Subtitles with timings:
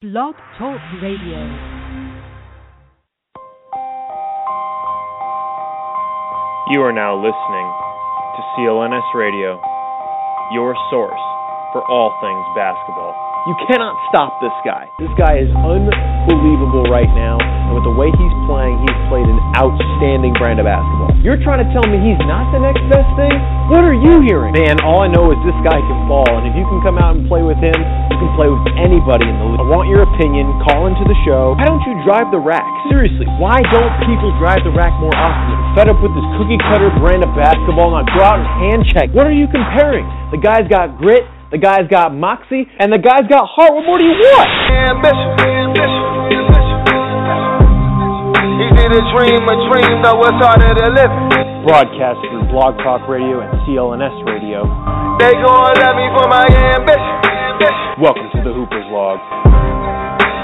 [0.00, 1.44] Blog Talk Radio.
[6.72, 7.68] You are now listening
[8.32, 9.60] to CLNS Radio,
[10.56, 11.20] your source
[11.76, 13.12] for all things basketball.
[13.44, 14.88] You cannot stop this guy.
[14.96, 15.52] This guy is
[16.30, 20.66] unbelievable right now, and with the way he's playing, he's played an outstanding brand of
[20.66, 21.10] basketball.
[21.26, 23.34] You're trying to tell me he's not the next best thing?
[23.66, 24.54] What are you hearing?
[24.54, 27.18] Man, all I know is this guy can ball, and if you can come out
[27.18, 29.62] and play with him, you can play with anybody in the league.
[29.62, 30.46] I want your opinion.
[30.62, 31.58] Call into the show.
[31.58, 32.66] Why don't you drive the rack?
[32.86, 35.50] Seriously, why don't people drive the rack more often?
[35.50, 37.90] You're fed up with this cookie cutter brand of basketball.
[37.90, 39.10] Now go out and hand check.
[39.10, 40.06] What are you comparing?
[40.30, 41.26] The guy's got grit.
[41.50, 43.74] The guy's got moxie, and the guy's got heart.
[43.74, 44.46] What more do you want?
[44.70, 46.36] Ambition, ambition, He
[48.78, 51.10] did a dream, a dream, though it's harder to live.
[51.66, 54.62] Broadcast through Blog Talk Radio and CLNS Radio.
[55.18, 56.46] They gon' love me for my
[56.78, 57.18] ambition.
[57.98, 59.18] Welcome to the Hooper's Log.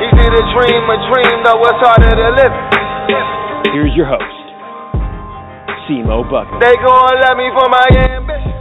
[0.03, 2.55] He did a dream, a dream, though it's harder to live.
[3.71, 4.27] Here's your host,
[5.87, 6.59] Cmo Bucket.
[6.59, 8.56] They gon' love me for my ambition.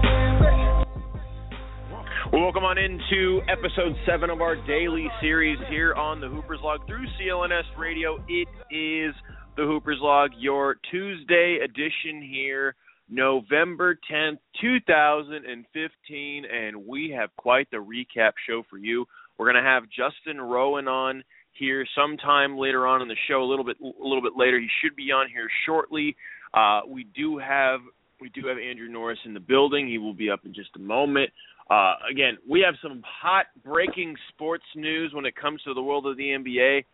[2.36, 7.06] Welcome on into episode seven of our daily series here on the Hoopers Log through
[7.18, 8.18] CLNS Radio.
[8.28, 9.16] It is
[9.56, 12.76] the Hoopers Log, your Tuesday edition here,
[13.10, 19.06] November 10th, 2015, and we have quite the recap show for you.
[19.38, 23.50] We're going to have Justin Rowan on here sometime later on in the show, a
[23.50, 24.60] little bit a little bit later.
[24.60, 26.18] He should be on here shortly.
[26.54, 27.80] Uh, we do have
[28.20, 29.88] we do have Andrew Norris in the building.
[29.88, 31.30] He will be up in just a moment.
[31.70, 36.06] Uh, again, we have some hot breaking sports news when it comes to the world
[36.06, 36.86] of the NBA.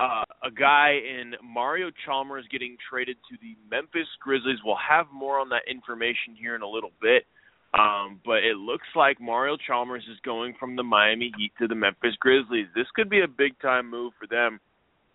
[0.00, 4.58] Uh, a guy in Mario Chalmers getting traded to the Memphis Grizzlies.
[4.64, 7.24] We'll have more on that information here in a little bit.
[7.72, 11.74] Um, but it looks like Mario Chalmers is going from the Miami Heat to the
[11.74, 12.66] Memphis Grizzlies.
[12.74, 14.60] This could be a big time move for them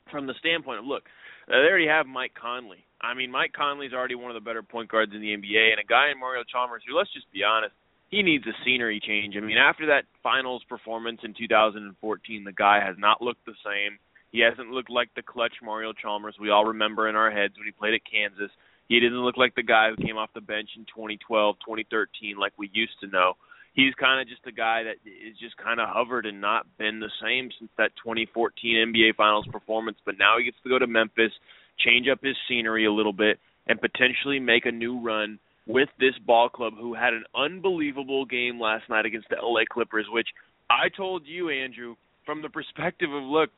[0.10, 1.04] from the standpoint of look,
[1.48, 2.84] uh, they already have Mike Conley.
[3.02, 5.80] I mean, Mike Conley's already one of the better point guards in the NBA, and
[5.80, 7.74] a guy in Mario Chalmers who, let's just be honest,
[8.10, 9.36] he needs a scenery change.
[9.36, 14.00] I mean, after that finals performance in 2014, the guy has not looked the same.
[14.32, 17.66] He hasn't looked like the clutch Mario Chalmers we all remember in our heads when
[17.66, 18.52] he played at Kansas.
[18.88, 22.54] He doesn't look like the guy who came off the bench in 2012, 2013 like
[22.58, 23.34] we used to know.
[23.74, 27.00] He's kind of just a guy that is just kind of hovered and not been
[27.00, 29.98] the same since that 2014 NBA Finals performance.
[30.04, 31.32] But now he gets to go to Memphis,
[31.78, 36.14] change up his scenery a little bit, and potentially make a new run with this
[36.26, 40.28] ball club who had an unbelievable game last night against the LA Clippers, which
[40.70, 41.96] I told you, Andrew,
[42.26, 43.50] from the perspective of look,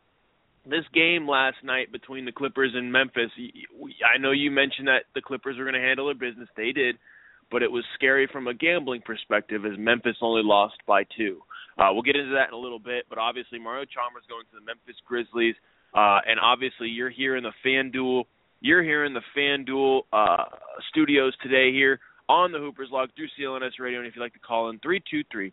[0.65, 3.31] this game last night between the Clippers and Memphis,
[4.03, 6.49] I know you mentioned that the Clippers were going to handle their business.
[6.57, 6.97] They did,
[7.51, 11.41] but it was scary from a gambling perspective as Memphis only lost by two.
[11.77, 14.59] Uh, we'll get into that in a little bit, but obviously Mario Chalmers going to
[14.59, 15.55] the Memphis Grizzlies,
[15.93, 18.25] uh, and obviously you're here in the FanDuel
[18.61, 20.45] you're here in the FanDuel uh,
[20.89, 23.99] studios today here on the Hoopers Log through CLNS Radio.
[23.99, 25.51] And if you'd like to call in, 323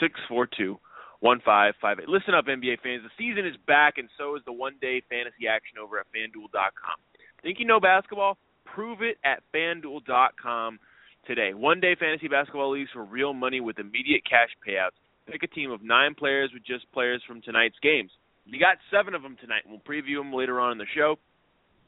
[0.00, 0.78] 642
[1.20, 2.08] 1558.
[2.08, 3.02] Listen up, NBA fans.
[3.02, 6.98] The season is back, and so is the one day fantasy action over at FanDuel.com.
[7.42, 8.38] Think you know basketball?
[8.64, 10.78] Prove it at FanDuel.com
[11.26, 11.54] today.
[11.54, 14.98] One day fantasy basketball leagues for real money with immediate cash payouts.
[15.30, 18.10] Pick a team of nine players with just players from tonight's games.
[18.44, 19.62] You got seven of them tonight.
[19.64, 21.16] And we'll preview them later on in the show.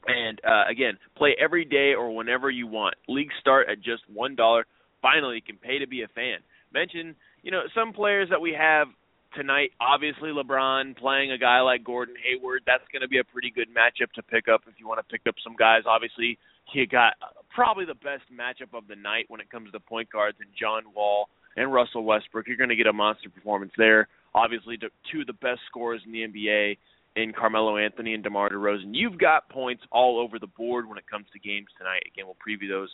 [0.07, 2.95] And uh, again, play every day or whenever you want.
[3.07, 4.65] Leagues start at just one dollar.
[5.01, 6.39] Finally, you can pay to be a fan.
[6.73, 8.87] Mention, you know, some players that we have
[9.35, 9.71] tonight.
[9.79, 12.61] Obviously, LeBron playing a guy like Gordon Hayward.
[12.65, 15.11] That's going to be a pretty good matchup to pick up if you want to
[15.11, 15.83] pick up some guys.
[15.85, 16.37] Obviously,
[16.71, 17.13] he got
[17.53, 20.83] probably the best matchup of the night when it comes to point guards and John
[20.95, 22.47] Wall and Russell Westbrook.
[22.47, 24.07] You're going to get a monster performance there.
[24.33, 26.77] Obviously, two of the best scorers in the NBA
[27.15, 28.91] in Carmelo Anthony and DeMar DeRozan.
[28.93, 32.03] You've got points all over the board when it comes to games tonight.
[32.11, 32.89] Again, we'll preview those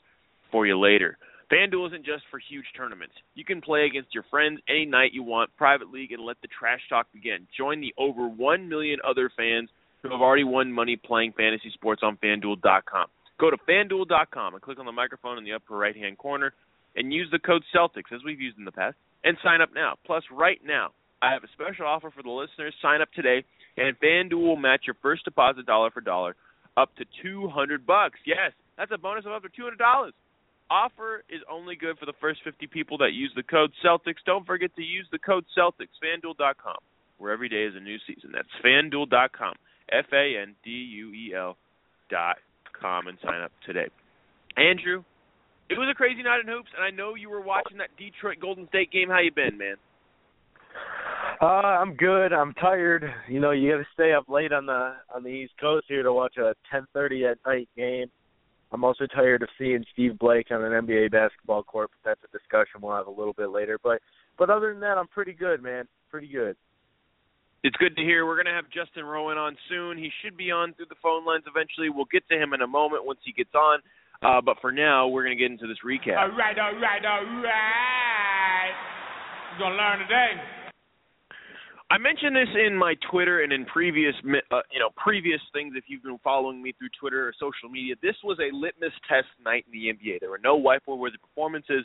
[0.51, 1.17] for you later.
[1.51, 3.13] FanDuel isn't just for huge tournaments.
[3.35, 6.47] You can play against your friends any night you want, private league, and let the
[6.47, 7.45] trash talk begin.
[7.57, 9.69] Join the over 1 million other fans
[10.01, 13.07] who have already won money playing fantasy sports on FanDuel.com.
[13.37, 16.53] Go to FanDuel.com and click on the microphone in the upper right hand corner
[16.95, 19.95] and use the code Celtics, as we've used in the past, and sign up now.
[20.05, 20.91] Plus, right now,
[21.21, 22.73] I have a special offer for the listeners.
[22.81, 23.43] Sign up today
[23.77, 26.35] and FanDuel will match your first deposit dollar for dollar
[26.77, 28.19] up to 200 bucks.
[28.25, 30.11] Yes, that's a bonus of up to $200.
[30.69, 34.23] Offer is only good for the first 50 people that use the code Celtics.
[34.25, 36.77] Don't forget to use the code Celtics, fanduel.com,
[37.17, 38.31] where every day is a new season.
[38.33, 39.53] That's fanduel.com,
[39.91, 41.57] F A N D U E L
[42.09, 42.37] dot
[42.79, 43.89] com, and sign up today.
[44.55, 45.03] Andrew,
[45.69, 48.37] it was a crazy night in hoops, and I know you were watching that Detroit
[48.39, 49.09] Golden State game.
[49.09, 49.75] How you been, man?
[51.41, 52.33] Uh, I'm good.
[52.33, 53.03] I'm tired.
[53.27, 56.03] You know, you got to stay up late on the on the East Coast here
[56.03, 58.11] to watch a 10:30 at night game.
[58.71, 62.37] I'm also tired of seeing Steve Blake on an NBA basketball court, but that's a
[62.37, 63.79] discussion we'll have a little bit later.
[63.83, 64.01] But
[64.37, 65.87] but other than that, I'm pretty good, man.
[66.11, 66.55] Pretty good.
[67.63, 68.27] It's good to hear.
[68.27, 69.97] We're going to have Justin Rowan on soon.
[69.97, 71.89] He should be on through the phone lines eventually.
[71.89, 73.79] We'll get to him in a moment once he gets on.
[74.21, 76.17] Uh, but for now, we're going to get into this recap.
[76.17, 78.73] All right, all right, all right.
[79.51, 80.60] You're going to learn today.
[81.91, 85.73] I mentioned this in my Twitter and in previous, uh, you know, previous things.
[85.75, 89.27] If you've been following me through Twitter or social media, this was a litmus test
[89.43, 90.21] night in the NBA.
[90.21, 91.83] There were no whiteboard-worthy performances,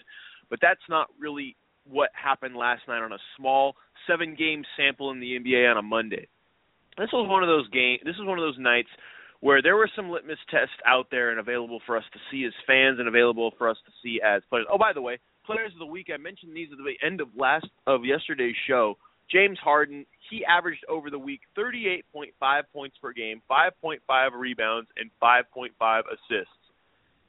[0.49, 1.57] but that's not really
[1.91, 3.75] what happened last night on a small
[4.07, 6.29] seven-game sample in the NBA on a Monday.
[6.97, 7.99] This was one of those game.
[8.05, 8.89] This was one of those nights
[9.41, 12.53] where there were some litmus tests out there and available for us to see as
[12.65, 14.67] fans and available for us to see as players.
[14.73, 16.11] Oh, by the way, players of the week.
[16.15, 18.97] I mentioned these at the end of last of yesterday's show.
[19.31, 23.99] James Harden, he averaged over the week 38.5 points per game, 5.5
[24.35, 26.53] rebounds, and 5.5 assists.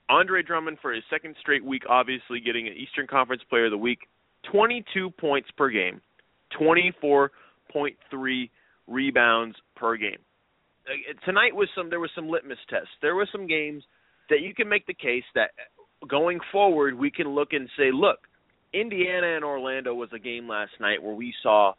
[0.10, 3.78] Andre Drummond, for his second straight week, obviously getting an Eastern Conference Player of the
[3.78, 4.00] Week,
[4.52, 6.02] 22 points per game,
[6.60, 8.50] 24.3
[8.88, 10.20] rebounds per game.
[10.88, 12.88] Uh, tonight was some there was some litmus tests.
[13.02, 13.84] There were some games
[14.30, 15.52] that you can make the case that
[16.08, 18.20] going forward we can look and say, look,
[18.74, 21.74] Indiana and Orlando was a game last night where we saw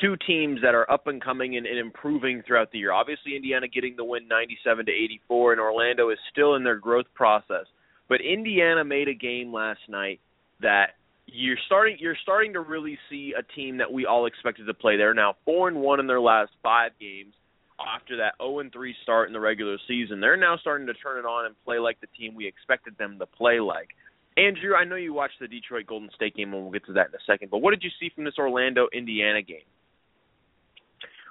[0.00, 2.92] two teams that are up and coming and, and improving throughout the year.
[2.92, 7.06] Obviously, Indiana getting the win 97 to 84, and Orlando is still in their growth
[7.14, 7.66] process.
[8.08, 10.20] But Indiana made a game last night
[10.60, 10.96] that
[11.26, 14.96] you're starting you're starting to really see a team that we all expected to play.
[14.96, 17.34] They're now four and one in their last five games
[17.80, 20.20] after that 0 and 3 start in the regular season.
[20.20, 23.18] They're now starting to turn it on and play like the team we expected them
[23.18, 23.88] to play like.
[24.36, 27.08] Andrew, I know you watched the Detroit Golden State game, and we'll get to that
[27.08, 27.50] in a second.
[27.50, 29.68] But what did you see from this Orlando Indiana game?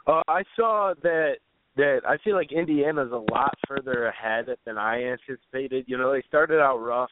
[0.07, 1.35] Uh, I saw that
[1.77, 5.85] that I feel like Indiana's a lot further ahead than I anticipated.
[5.87, 7.11] You know, they started out rough,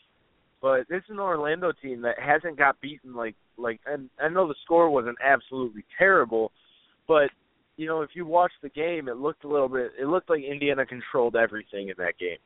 [0.61, 4.47] but this is an Orlando team that hasn't got beaten like like and I know
[4.47, 6.51] the score wasn't absolutely terrible,
[7.07, 7.29] but
[7.77, 10.43] you know, if you watch the game, it looked a little bit it looked like
[10.43, 12.37] Indiana controlled everything in that game.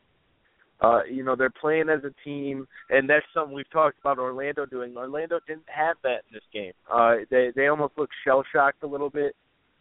[0.82, 4.66] Uh, you know, they're playing as a team and that's something we've talked about Orlando
[4.66, 4.96] doing.
[4.98, 6.74] Orlando didn't have that in this game.
[6.94, 9.36] Uh they they almost looked shell shocked a little bit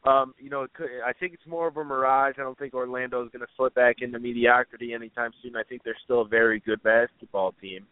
[0.05, 0.67] um, you know,
[1.07, 2.35] I think it's more of a mirage.
[2.39, 5.57] I don't think Orlando is going to slip back into mediocrity anytime soon.
[5.57, 7.87] I think they're still a very good basketball team.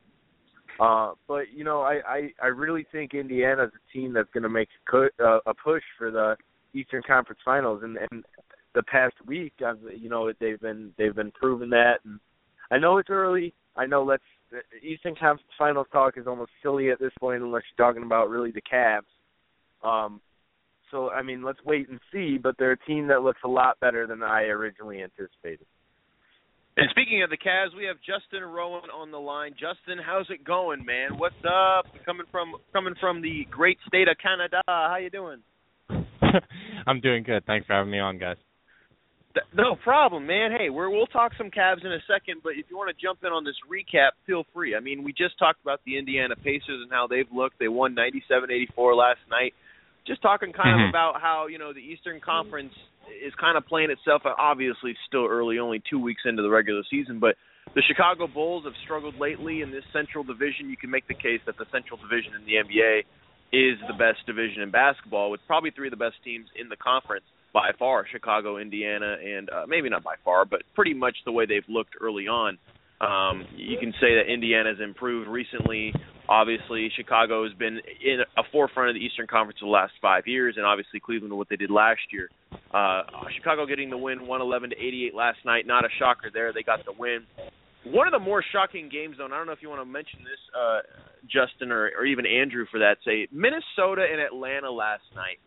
[0.81, 4.45] Uh, but you know, I, I I really think Indiana is a team that's going
[4.45, 6.37] to make a, uh, a push for the
[6.73, 8.25] Eastern Conference Finals, and and
[8.75, 11.99] the past week, I've, you know, they've been they've been proving that.
[12.05, 12.19] And
[12.71, 13.53] I know it's early.
[13.77, 14.23] I know let's
[14.83, 18.51] Eastern Conference Finals talk is almost silly at this point unless you're talking about really
[18.51, 19.03] the Cavs.
[19.87, 20.21] Um,
[20.91, 22.39] so I mean, let's wait and see.
[22.39, 25.67] But they're a team that looks a lot better than I originally anticipated.
[26.77, 29.53] And speaking of the Cavs, we have Justin Rowan on the line.
[29.53, 31.19] Justin, how's it going, man?
[31.19, 31.87] What's up?
[32.07, 34.63] Coming from coming from the great state of Canada.
[34.67, 35.41] How you doing?
[36.87, 37.45] I'm doing good.
[37.47, 38.37] Thanks for having me on, guys.
[39.55, 40.51] No problem, man.
[40.51, 43.21] Hey, we're, we'll talk some Cavs in a second, but if you want to jump
[43.23, 44.75] in on this recap, feel free.
[44.75, 47.61] I mean, we just talked about the Indiana Pacers and how they've looked.
[47.61, 49.55] They won 97-84 last night
[50.07, 50.85] just talking kind mm-hmm.
[50.85, 52.73] of about how you know the Eastern Conference
[53.25, 54.23] is kind of playing itself.
[54.25, 57.37] Obviously, still early, only two weeks into the regular season, but
[57.75, 60.71] the Chicago Bulls have struggled lately in this Central Division.
[60.71, 63.01] You can make the case that the Central Division in the NBA
[63.53, 66.77] is the best division in basketball, with probably three of the best teams in the
[66.77, 71.33] conference by far: Chicago, Indiana, and uh, maybe not by far, but pretty much the
[71.33, 72.59] way they've looked early on.
[73.01, 75.95] Um, you can say that Indiana's improved recently.
[76.29, 80.27] Obviously, Chicago has been in a forefront of the Eastern Conference for the last five
[80.27, 82.29] years, and obviously Cleveland what they did last year.
[82.73, 83.03] Uh,
[83.35, 85.67] Chicago getting the win, 111 to 88 last night.
[85.67, 86.53] Not a shocker there.
[86.53, 87.27] They got the win.
[87.85, 89.91] One of the more shocking games, though, and I don't know if you want to
[89.91, 90.81] mention this, uh,
[91.25, 92.99] Justin, or, or even Andrew, for that.
[93.05, 95.41] Say Minnesota and Atlanta last night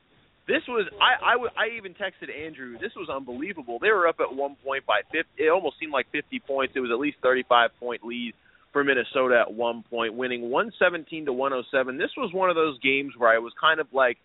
[0.48, 2.74] this was I, I I even texted Andrew.
[2.80, 3.80] This was unbelievable.
[3.80, 5.28] They were up at one point by 50.
[5.38, 6.74] It almost seemed like 50 points.
[6.76, 8.34] It was at least 35 point lead
[8.74, 11.98] for Minnesota at one point, winning 117 to 107.
[11.98, 14.18] This was one of those games where I was kind of like,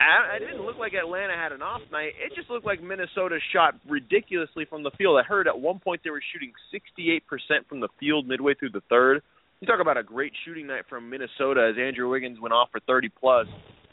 [0.00, 2.12] I, I didn't look like Atlanta had an off night.
[2.24, 5.18] It just looked like Minnesota shot ridiculously from the field.
[5.18, 7.20] I heard at one point they were shooting 68%
[7.68, 9.20] from the field midway through the third.
[9.60, 12.78] You talk about a great shooting night from Minnesota as Andrew Wiggins went off for
[12.86, 13.48] 30 plus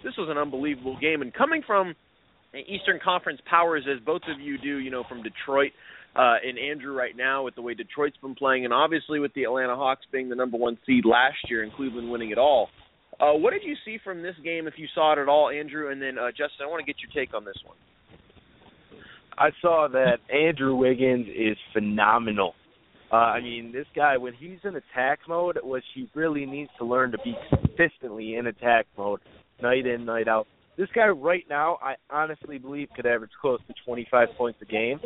[0.05, 1.21] this was an unbelievable game.
[1.21, 1.95] And coming from
[2.53, 5.71] Eastern Conference powers, as both of you do, you know, from Detroit
[6.15, 9.43] uh, and Andrew right now with the way Detroit's been playing, and obviously with the
[9.43, 12.69] Atlanta Hawks being the number one seed last year and Cleveland winning it all.
[13.19, 15.91] Uh, what did you see from this game, if you saw it at all, Andrew?
[15.91, 17.77] And then uh, Justin, I want to get your take on this one.
[19.37, 22.53] I saw that Andrew Wiggins is phenomenal.
[23.11, 26.85] Uh, I mean, this guy when he's in attack mode, which he really needs to
[26.85, 29.19] learn to be consistently in attack mode,
[29.61, 30.47] night in, night out.
[30.77, 34.99] This guy right now, I honestly believe could average close to 25 points a game.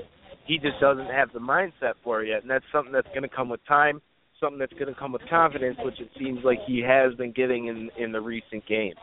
[0.45, 3.29] He just doesn't have the mindset for it yet, and that's something that's going to
[3.29, 4.01] come with time,
[4.39, 7.67] something that's going to come with confidence, which it seems like he has been getting
[7.67, 8.97] in in the recent games.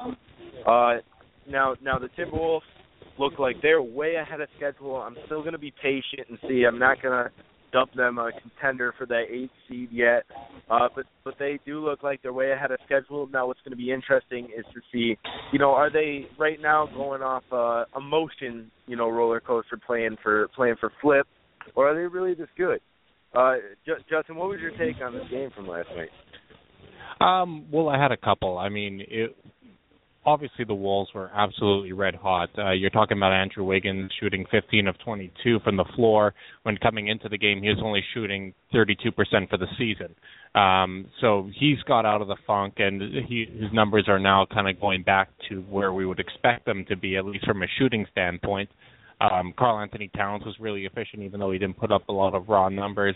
[0.66, 0.94] Uh,
[1.48, 2.62] now, now the Timberwolves
[3.18, 4.96] look like they're way ahead of schedule.
[4.96, 6.64] I'm still going to be patient and see.
[6.64, 7.30] I'm not going to
[7.76, 10.25] dump them a contender for that eighth seed yet,
[10.71, 13.28] uh, but but they do look like they're way ahead of schedule.
[13.30, 15.18] Now, what's going to be interesting is to see,
[15.52, 19.78] you know, are they right now going off uh, a motion, you know, roller coaster
[19.87, 21.26] playing for playing for Flip,
[21.75, 22.80] or are they really this good?
[23.35, 26.09] Uh, J- Justin, what was your take on this game from last night?
[27.21, 28.56] Um, well, I had a couple.
[28.56, 29.37] I mean, it,
[30.26, 32.50] obviously the Wolves were absolutely red hot.
[32.59, 36.35] Uh, you're talking about Andrew Wiggins shooting 15 of 22 from the floor.
[36.64, 39.14] When coming into the game, he was only shooting 32%
[39.49, 40.14] for the season.
[40.61, 44.68] Um, so he's got out of the funk, and he, his numbers are now kind
[44.68, 47.66] of going back to where we would expect them to be, at least from a
[47.78, 48.68] shooting standpoint.
[49.21, 52.49] Um, Karl-Anthony Towns was really efficient, even though he didn't put up a lot of
[52.49, 53.14] raw numbers.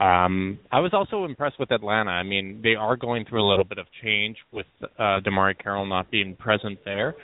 [0.00, 2.10] Um, I was also impressed with Atlanta.
[2.10, 5.86] I mean, they are going through a little bit of change with uh, DeMarre Carroll
[5.86, 7.14] not being present there,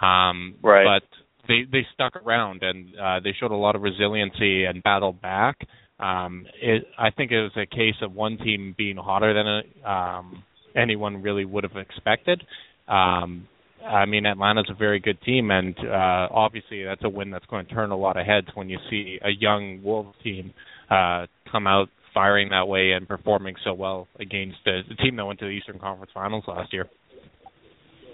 [0.00, 0.84] um, right.
[0.84, 1.02] but
[1.48, 5.56] they they stuck around and uh, they showed a lot of resiliency and battled back.
[5.98, 10.42] Um, it, I think it was a case of one team being hotter than um,
[10.74, 12.42] anyone really would have expected.
[12.88, 13.46] Um,
[13.86, 17.66] I mean, Atlanta's a very good team, and uh, obviously that's a win that's going
[17.66, 20.52] to turn a lot of heads when you see a young Wolves team
[20.90, 25.24] uh, come out firing that way and performing so well against the, the team that
[25.24, 26.88] went to the Eastern Conference Finals last year.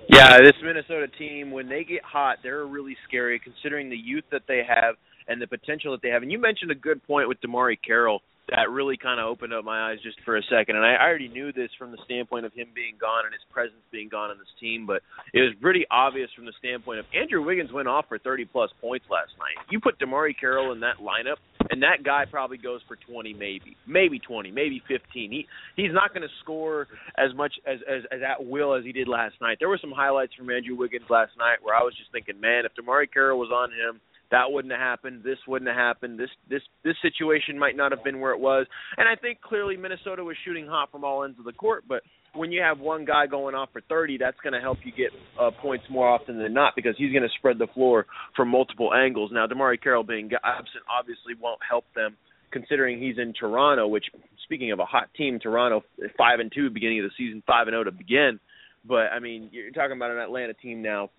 [0.09, 4.43] Yeah, this Minnesota team, when they get hot, they're really scary considering the youth that
[4.49, 4.95] they have
[5.29, 6.23] and the potential that they have.
[6.23, 9.65] And you mentioned a good point with DeMarre Carroll that really kind of opened up
[9.65, 10.77] my eyes just for a second.
[10.77, 13.45] And I, I already knew this from the standpoint of him being gone and his
[13.53, 15.03] presence being gone on this team, but
[15.35, 18.71] it was pretty obvious from the standpoint of Andrew Wiggins went off for 30 plus
[18.81, 19.61] points last night.
[19.71, 21.37] You put DeMarre Carroll in that lineup,
[21.71, 25.31] and that guy probably goes for 20, maybe, maybe 20, maybe 15.
[25.31, 25.47] He
[25.77, 29.09] he's not going to score as much as, as as at will as he did
[29.09, 29.59] last night.
[29.61, 32.65] There were some highlights from Andrew Wiggins last night where I was just thinking, man,
[32.65, 35.23] if DeMarre Carroll was on him that wouldn't have happened.
[35.25, 36.19] This wouldn't have happened.
[36.19, 38.67] This this this situation might not have been where it was.
[38.97, 41.85] And I think clearly Minnesota was shooting hot from all ends of the court.
[41.89, 42.03] But
[42.39, 45.11] when you have one guy going off for 30, that's going to help you get
[45.39, 48.95] uh, points more often than not because he's going to spread the floor from multiple
[48.95, 49.31] angles.
[49.33, 52.17] Now DeMarre Carroll being absent obviously won't help them.
[52.51, 54.07] Considering he's in Toronto, which
[54.45, 55.85] speaking of a hot team, Toronto
[56.17, 58.41] five and two beginning of the season, five and zero to begin.
[58.87, 61.11] But I mean, you're talking about an Atlanta team now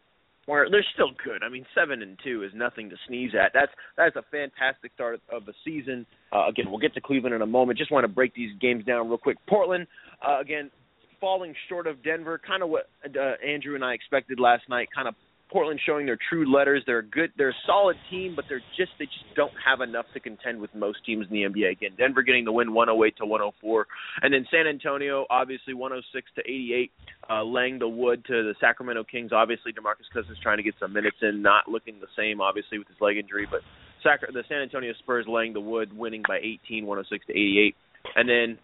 [0.49, 1.43] where they're still good.
[1.43, 3.51] I mean, seven and two is nothing to sneeze at.
[3.53, 6.07] That's that's a fantastic start of the season.
[6.33, 7.77] Uh, again, we'll get to Cleveland in a moment.
[7.77, 9.37] Just want to break these games down real quick.
[9.47, 9.85] Portland,
[10.27, 10.71] uh, again,
[11.19, 14.89] falling short of Denver, kind of what uh, Andrew and I expected last night.
[14.93, 15.15] Kind of
[15.51, 16.83] Portland showing their true letters.
[16.85, 20.05] They're a good, they're a solid team, but they're just they just don't have enough
[20.13, 21.71] to contend with most teams in the NBA.
[21.71, 23.87] Again, Denver getting the win 108 to 104,
[24.21, 26.91] and then San Antonio obviously 106 to 88,
[27.29, 29.31] uh, laying the wood to the Sacramento Kings.
[29.33, 32.87] Obviously, DeMarcus Cousins trying to get some minutes in, not looking the same obviously with
[32.87, 33.61] his leg injury, but
[34.03, 37.75] Sac- the San Antonio Spurs laying the wood, winning by 18, 106 to 88,
[38.15, 38.57] and then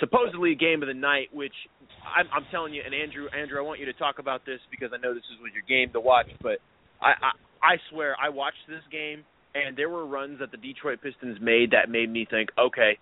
[0.00, 1.54] supposedly a game of the night, which
[2.04, 4.90] I'm, I'm telling you, and Andrew, Andrew, I want you to talk about this because
[4.92, 6.58] I know this is was your game to watch, but
[7.00, 7.30] I, I,
[7.62, 11.72] I swear I watched this game and there were runs that the Detroit Pistons made
[11.72, 12.98] that made me think, okay,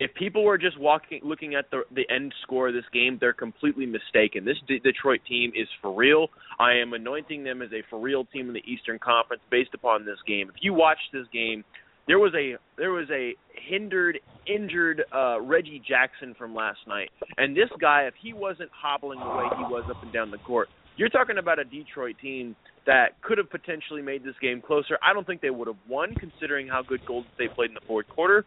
[0.00, 3.32] if people were just walking, looking at the the end score of this game, they're
[3.32, 4.44] completely mistaken.
[4.44, 6.28] This D- Detroit team is for real.
[6.58, 10.04] I am anointing them as a for real team in the Eastern Conference based upon
[10.04, 10.48] this game.
[10.48, 11.62] If you watch this game,
[12.06, 13.34] there was a there was a
[13.68, 17.10] hindered injured uh Reggie Jackson from last night.
[17.36, 20.38] And this guy if he wasn't hobbling the way he was up and down the
[20.38, 22.56] court, you're talking about a Detroit team
[22.86, 24.98] that could have potentially made this game closer.
[25.02, 27.86] I don't think they would have won considering how good Golden State played in the
[27.86, 28.44] fourth quarter.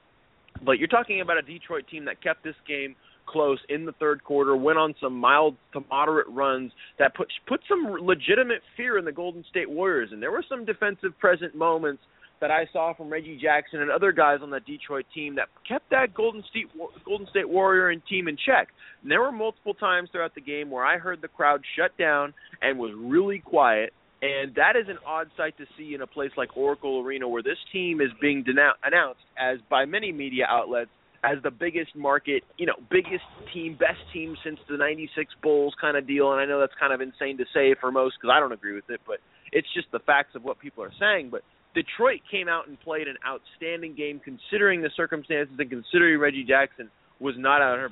[0.64, 2.96] But you're talking about a Detroit team that kept this game
[3.26, 7.60] close in the third quarter, went on some mild to moderate runs that put put
[7.68, 12.04] some legitimate fear in the Golden State Warriors and there were some defensive present moments
[12.42, 15.90] that I saw from Reggie Jackson and other guys on that Detroit team that kept
[15.92, 16.68] that Golden State
[17.06, 18.70] Golden State Warrior and team in check.
[19.02, 22.34] And there were multiple times throughout the game where I heard the crowd shut down
[22.62, 23.94] and was really quiet.
[24.22, 27.44] And that is an odd sight to see in a place like Oracle Arena, where
[27.44, 30.90] this team is being denou- announced as by many media outlets
[31.24, 35.98] as the biggest market, you know, biggest team, best team since the 96 Bulls kind
[35.98, 36.32] of deal.
[36.32, 38.76] And I know that's kind of insane to say for most because I don't agree
[38.76, 39.18] with it, but
[39.52, 41.30] it's just the facts of what people are saying.
[41.32, 41.42] But
[41.76, 46.90] Detroit came out and played an outstanding game considering the circumstances and considering Reggie Jackson
[47.20, 47.90] was not at 100%.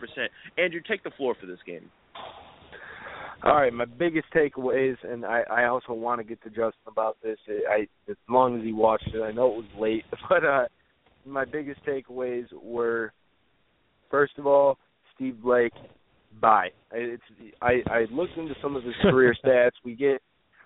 [0.58, 1.90] Andrew, take the floor for this game.
[3.44, 7.18] All right, my biggest takeaways, and I, I also want to get to Justin about
[7.22, 7.38] this.
[7.70, 10.66] I as long as he watched it, I know it was late, but uh,
[11.25, 13.12] my biggest takeaways were,
[14.10, 14.78] first of all,
[15.13, 15.74] Steve Blake.
[16.40, 16.70] Bye.
[16.94, 17.22] It's
[17.62, 19.72] I I looked into some of his career stats.
[19.84, 20.22] We get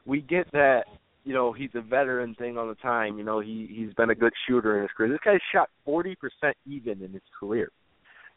[0.05, 0.83] we get that
[1.27, 3.17] you know he's a veteran thing all the time.
[3.17, 5.09] You know he he's been a good shooter in his career.
[5.09, 7.69] This guy shot forty percent even in his career.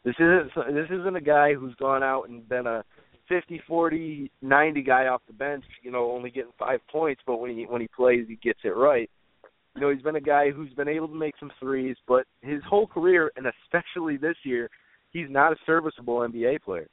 [0.03, 2.83] This isn't this isn't a guy who's gone out and been a
[3.29, 7.55] 50, 40, 90 guy off the bench, you know, only getting 5 points, but when
[7.55, 9.09] he when he plays, he gets it right.
[9.75, 12.61] You know, he's been a guy who's been able to make some threes, but his
[12.69, 14.69] whole career and especially this year,
[15.11, 16.89] he's not a serviceable NBA player.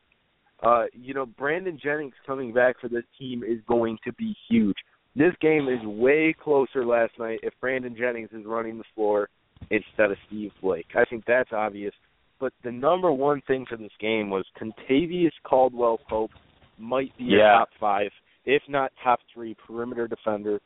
[0.62, 4.76] Uh, you know, Brandon Jennings coming back for this team is going to be huge.
[5.18, 9.28] This game is way closer last night if Brandon Jennings is running the floor
[9.68, 10.86] instead of Steve Blake.
[10.94, 11.92] I think that's obvious.
[12.38, 16.30] But the number one thing for this game was Kentavious Caldwell Pope
[16.78, 17.56] might be yeah.
[17.56, 18.10] a top five,
[18.44, 20.60] if not top three, perimeter defender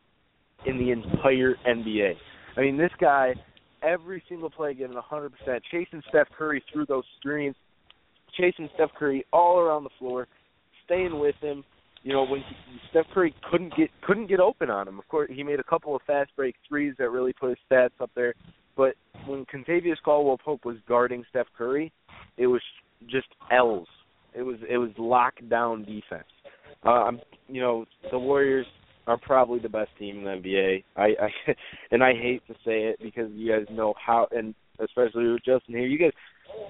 [0.66, 2.12] in the entire NBA.
[2.54, 3.34] I mean, this guy,
[3.82, 5.30] every single play getting 100%,
[5.70, 7.56] chasing Steph Curry through those screens,
[8.38, 10.28] chasing Steph Curry all around the floor,
[10.84, 11.64] staying with him.
[12.02, 12.56] You know, when he,
[12.90, 14.98] Steph Curry couldn't get couldn't get open on him.
[14.98, 17.90] Of course, he made a couple of fast break threes that really put his stats
[18.00, 18.34] up there.
[18.76, 18.94] But
[19.26, 21.92] when Kentavious Caldwell Pope was guarding Steph Curry,
[22.36, 22.62] it was
[23.08, 23.86] just L's.
[24.34, 26.28] It was it was lockdown defense.
[26.84, 28.66] Uh, I'm you know the Warriors
[29.06, 30.84] are probably the best team in the NBA.
[30.96, 31.54] I, I
[31.90, 35.74] and I hate to say it because you guys know how and especially with Justin
[35.74, 36.12] here, you guys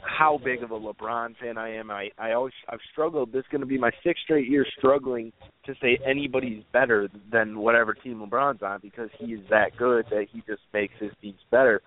[0.02, 1.90] how big of a LeBron fan I am.
[1.90, 3.32] I I always I've struggled.
[3.32, 5.32] This is going to be my sixth straight year struggling
[5.66, 10.26] to say anybody's better than whatever team LeBron's on because he is that good that
[10.32, 11.80] he just makes his teams better.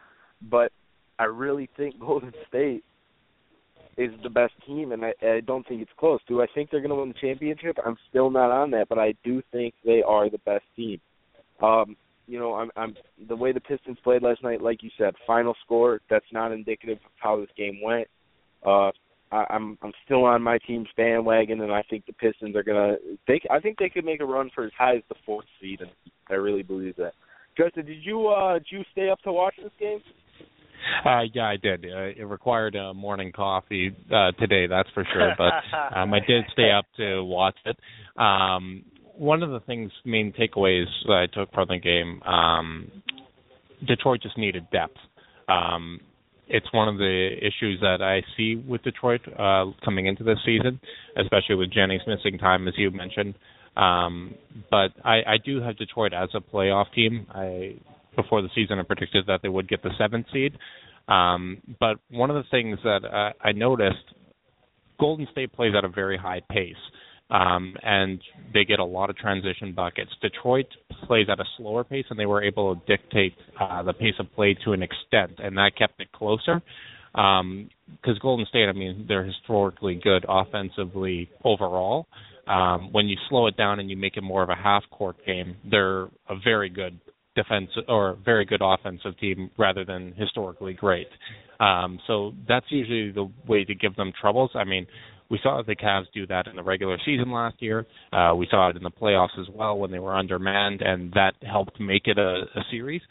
[0.50, 0.72] But
[1.20, 2.84] I really think Golden State
[3.98, 6.20] is the best team, and I, I don't think it's close.
[6.28, 7.78] Do I think they're going to win the championship?
[7.86, 11.00] I'm still not on that, but I do think they are the best team.
[11.62, 11.96] Um,
[12.28, 12.96] you know, I'm, I'm
[13.28, 14.62] the way the Pistons played last night.
[14.62, 18.08] Like you said, final score that's not indicative of how this game went.
[18.66, 18.92] Uh,
[19.32, 22.96] I, I'm I'm still on my team's bandwagon, and I think the Pistons are gonna.
[23.28, 25.82] They I think they could make a run for as high as the fourth seed,
[25.82, 25.92] and
[26.30, 27.14] I really believe that.
[27.58, 30.00] Justin, did you uh did you stay up to watch this game?
[31.04, 31.86] Uh, yeah, I did.
[31.86, 35.34] Uh, it required a morning coffee uh, today, that's for sure.
[35.36, 35.54] But
[35.98, 37.78] um, I did stay up to watch it.
[38.20, 38.84] Um,
[39.18, 42.92] one of the things, main takeaways that I took from the game, um,
[43.86, 44.98] Detroit just needed depth.
[45.48, 46.00] Um,
[46.48, 50.80] it's one of the issues that I see with Detroit uh, coming into this season,
[51.18, 53.36] especially with Jennings missing time, as you mentioned.
[53.76, 54.36] Um,
[54.72, 57.28] but I, I do have Detroit as a playoff team.
[57.34, 57.76] I
[58.16, 60.58] before the season I predicted that they would get the seventh seed.
[61.08, 63.98] Um, but one of the things that I noticed,
[65.00, 66.74] Golden State plays at a very high pace.
[67.30, 68.22] Um, and
[68.54, 70.12] they get a lot of transition buckets.
[70.22, 70.68] Detroit
[71.08, 74.32] plays at a slower pace, and they were able to dictate uh, the pace of
[74.36, 76.62] play to an extent, and that kept it closer.
[77.14, 77.70] Because um,
[78.22, 82.08] Golden State, I mean, they're historically good offensively overall.
[82.48, 85.16] Um, when you slow it down and you make it more of a half court
[85.26, 87.00] game, they're a very good
[87.36, 91.08] defense or very good offensive team rather than historically great.
[91.60, 94.52] Um, so that's usually the way to give them troubles.
[94.56, 94.86] I mean,
[95.30, 97.86] we saw the Cavs do that in the regular season last year.
[98.14, 101.34] Uh, we saw it in the playoffs as well when they were undermanned, and that
[101.42, 103.02] helped make it a, a series.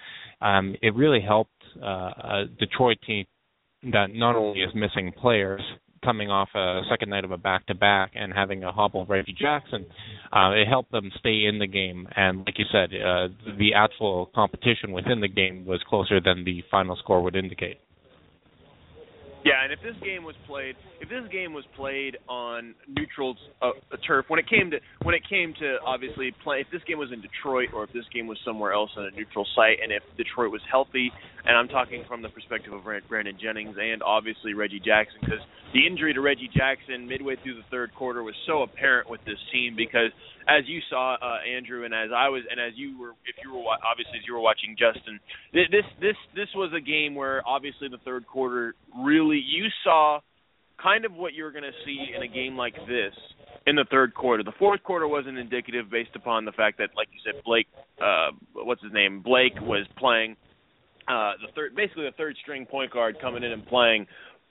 [0.41, 1.51] Um, it really helped
[1.83, 3.27] uh, a Detroit team
[3.93, 5.61] that not only is missing players,
[6.05, 9.35] coming off a second night of a back to back and having a hobble Reggie
[9.39, 9.87] Jackson,
[10.33, 12.07] uh, it helped them stay in the game.
[12.15, 16.63] And like you said, uh, the actual competition within the game was closer than the
[16.71, 17.79] final score would indicate.
[19.45, 23.73] Yeah, and if this game was played, if this game was played on neutral uh,
[24.07, 27.13] turf, when it came to when it came to obviously play, if this game was
[27.13, 30.03] in Detroit or if this game was somewhere else on a neutral site, and if
[30.17, 31.13] Detroit was healthy,
[31.45, 35.87] and I'm talking from the perspective of Brandon Jennings and obviously Reggie Jackson, because the
[35.87, 39.75] injury to Reggie Jackson midway through the third quarter was so apparent with this team
[39.77, 40.15] because
[40.49, 43.53] as you saw uh, Andrew and as I was and as you were if you
[43.53, 45.21] were obviously as you were watching Justin,
[45.53, 50.21] this this this was a game where obviously the third quarter really you saw
[50.83, 53.15] kind of what you were going to see in a game like this
[53.67, 54.43] in the third quarter.
[54.43, 57.67] The fourth quarter wasn't indicative based upon the fact that, like you said, Blake,
[58.03, 60.37] uh, what's his name, Blake was playing
[61.09, 64.07] uh, the third, basically the third string point guard coming in and playing.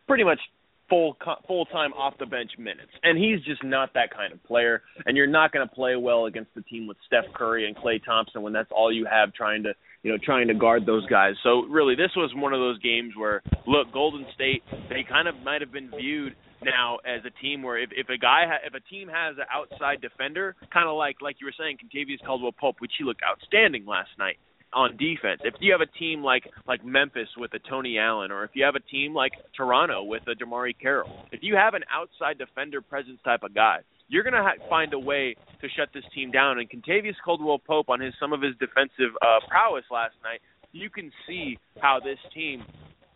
[0.07, 0.39] pretty much
[0.89, 1.17] full
[1.47, 4.81] full time off the bench minutes, and he's just not that kind of player.
[5.05, 8.03] And you're not going to play well against the team with Steph Curry and Klay
[8.03, 11.33] Thompson when that's all you have trying to you know trying to guard those guys.
[11.43, 15.35] So really, this was one of those games where look, Golden State they kind of
[15.43, 18.73] might have been viewed now as a team where if, if a guy ha- if
[18.73, 22.53] a team has an outside defender, kind of like like you were saying, Kentavious Caldwell
[22.53, 24.37] Pope, which he looked outstanding last night
[24.73, 25.41] on defense.
[25.43, 28.63] If you have a team like like Memphis with a Tony Allen, or if you
[28.63, 32.81] have a team like Toronto with a DeMarre Carroll, if you have an outside defender
[32.81, 36.31] presence type of guy, you're going to ha- find a way to shut this team
[36.31, 36.59] down.
[36.59, 40.89] And Kentavious Caldwell Pope on his some of his defensive uh, prowess last night, you
[40.89, 42.63] can see how this team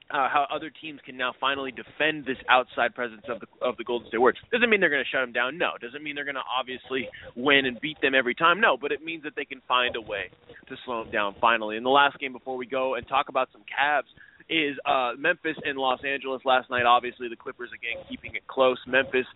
[0.09, 3.83] uh, how other teams can now finally defend this outside presence of the of the
[3.83, 4.37] Golden State Warriors.
[4.51, 5.57] Doesn't mean they're going to shut them down.
[5.57, 5.71] No.
[5.81, 8.61] Doesn't mean they're going to obviously win and beat them every time.
[8.61, 8.77] No.
[8.77, 10.29] But it means that they can find a way
[10.69, 11.77] to slow them down finally.
[11.77, 14.09] And the last game before we go and talk about some Cavs
[14.49, 16.85] is uh Memphis and Los Angeles last night.
[16.85, 18.77] Obviously, the Clippers again keeping it close.
[18.87, 19.27] Memphis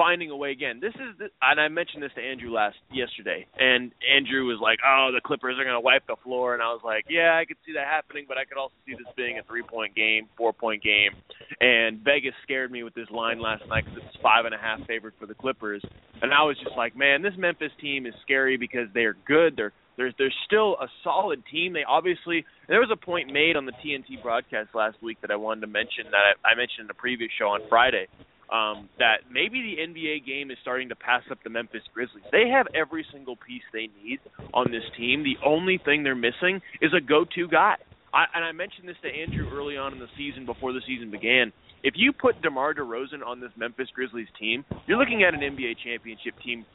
[0.00, 0.80] finding a way again.
[0.80, 4.78] This is, the, and I mentioned this to Andrew last yesterday, and Andrew was like,
[4.80, 7.44] "Oh, the Clippers are going to wipe the floor," and I was like, "Yeah, I
[7.44, 10.82] could see that happening, but I could also see this being a three-point game, four-point
[10.82, 11.12] game."
[11.60, 14.80] And Vegas scared me with this line last night because it's five and a half
[14.86, 15.84] favored for the Clippers,
[16.22, 19.52] and I was just like, "Man, this Memphis team is scary because they're good.
[19.54, 21.74] They're they're they're still a solid team.
[21.74, 25.36] They obviously there was a point made on the TNT broadcast last week that I
[25.36, 28.08] wanted to mention that I, I mentioned in a previous show on Friday
[28.50, 32.24] um, that maybe the NBA game is starting to pass up the Memphis Grizzlies.
[32.32, 34.18] They have every single piece they need
[34.52, 35.22] on this team.
[35.22, 37.76] The only thing they're missing is a go-to guy.
[38.12, 41.10] I, and I mentioned this to Andrew early on in the season before the season
[41.10, 41.52] began.
[41.82, 45.78] If you put DeMar DeRozan on this Memphis Grizzlies team, you're looking at an NBA
[45.84, 46.66] championship team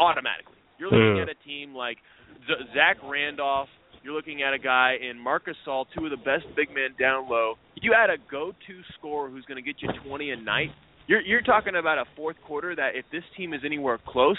[0.00, 0.56] automatically.
[0.78, 1.98] You're looking at a team like
[2.46, 3.68] Z- Zach Randolph.
[4.02, 7.28] You're looking at a guy in Marc Gasol, two of the best big men down
[7.28, 7.54] low.
[7.74, 10.70] You add a go-to scorer who's going to get you 20 a night.
[11.08, 14.36] You're you're talking about a fourth quarter that if this team is anywhere close,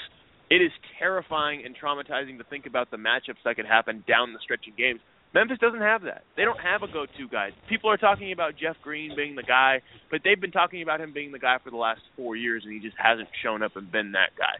[0.51, 4.39] it is terrifying and traumatizing to think about the matchups that could happen down the
[4.43, 4.99] stretch in games.
[5.34, 6.21] Memphis doesn't have that.
[6.38, 7.49] They don't have a go-to guy.
[7.69, 11.12] People are talking about Jeff Green being the guy, but they've been talking about him
[11.13, 13.91] being the guy for the last four years, and he just hasn't shown up and
[13.91, 14.58] been that guy.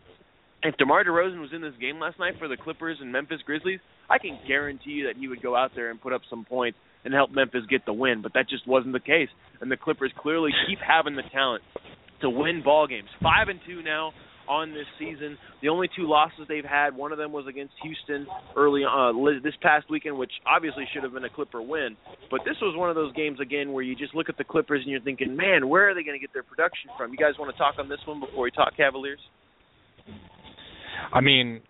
[0.62, 3.80] If DeMar DeRozan was in this game last night for the Clippers and Memphis Grizzlies,
[4.10, 6.78] I can guarantee you that he would go out there and put up some points
[7.04, 9.30] and help Memphis get the win, but that just wasn't the case.
[9.62, 11.64] And the Clippers clearly keep having the talent
[12.22, 13.10] to win ball games.
[13.22, 14.12] Five and two now
[14.48, 15.38] on this season.
[15.62, 18.26] The only two losses they've had, one of them was against Houston
[18.58, 21.96] early uh this past weekend, which obviously should have been a Clipper win.
[22.32, 24.82] But this was one of those games again where you just look at the Clippers
[24.82, 27.12] and you're thinking, man, where are they going to get their production from?
[27.12, 29.20] You guys want to talk on this one before we talk Cavaliers?
[31.14, 31.62] I mean,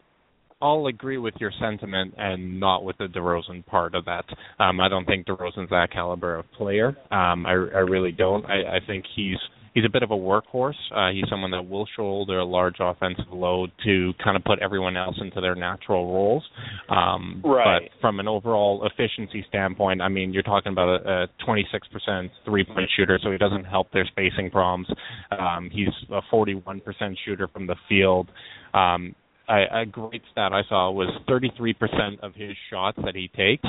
[0.62, 4.26] I'll agree with your sentiment and not with the DeRozan part of that.
[4.60, 6.90] Um, I don't think DeRozan's that caliber of player.
[7.12, 8.46] Um, I, I really don't.
[8.46, 9.38] I, I think he's
[9.80, 10.74] he's a bit of a workhorse.
[10.94, 14.98] Uh, he's someone that will shoulder a large offensive load to kind of put everyone
[14.98, 16.44] else into their natural roles.
[16.90, 17.90] Um, Right.
[17.92, 22.90] But from an overall efficiency standpoint, I mean, you're talking about a, a 26% three-point
[22.98, 24.88] shooter, so he doesn't help their spacing problems.
[25.32, 26.82] Um, he's a 41%
[27.26, 28.30] shooter from the field.
[28.74, 29.16] Um,
[29.48, 33.68] I, a great stat I saw was 33% of his shots that he takes.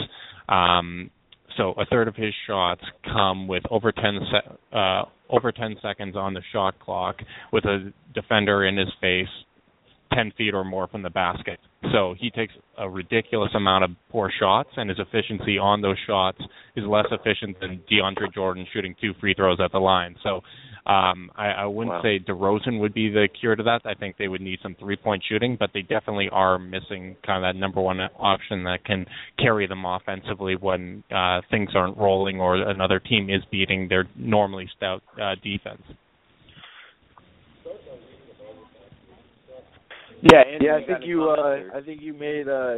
[0.48, 1.10] Um,
[1.56, 6.16] so a third of his shots come with over 10 se- uh, over 10 seconds
[6.16, 7.16] on the shot clock
[7.52, 9.28] with a defender in his face
[10.12, 11.58] 10 feet or more from the basket.
[11.92, 16.38] So he takes a ridiculous amount of poor shots, and his efficiency on those shots
[16.76, 20.14] is less efficient than DeAndre Jordan shooting two free throws at the line.
[20.22, 20.40] So
[20.86, 22.02] um, I, I wouldn't Wow.
[22.02, 23.82] say DeRozan would be the cure to that.
[23.84, 27.54] I think they would need some three-point shooting, but they definitely are missing kind of
[27.54, 29.06] that number one option that can
[29.38, 34.68] carry them offensively when uh, things aren't rolling or another team is beating their normally
[34.76, 35.82] stout uh, defense.
[40.22, 41.58] Yeah, Andrew, yeah, I think you uh?
[41.74, 42.76] I think you made uh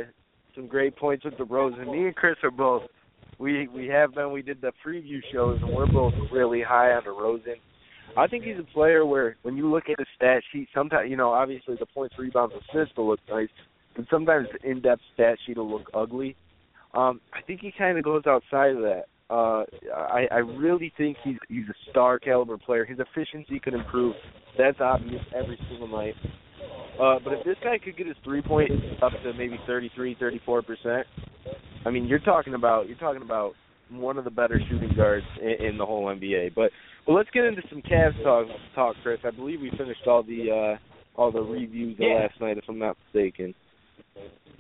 [0.55, 2.83] some great points with DeRozan me and Chris are both
[3.39, 7.03] we we have been we did the preview shows and we're both really high on
[7.03, 7.57] DeRozan.
[8.17, 11.17] I think he's a player where when you look at the stat sheet, sometimes you
[11.17, 13.49] know obviously the points, rebounds, assists will look nice,
[13.97, 16.37] but sometimes the in-depth stat sheet will look ugly.
[16.95, 19.05] Um, I think he kind of goes outside of that.
[19.31, 19.65] Uh,
[19.97, 22.85] I, I really think he's he's a star caliber player.
[22.85, 24.15] His efficiency could improve.
[24.59, 26.15] That's obvious every single night.
[27.01, 28.71] Uh, but if this guy could get his three point
[29.03, 31.07] up to maybe thirty three, thirty four percent,
[31.85, 33.55] I mean, you're talking about you're talking about
[33.91, 36.55] one of the better shooting guards in, in the whole NBA.
[36.55, 36.71] But
[37.07, 39.19] well, let's get into some Cavs talk, talk, Chris.
[39.25, 42.15] I believe we finished all the uh, all the reviews Yeah.
[42.23, 43.55] last night, if I'm not mistaken.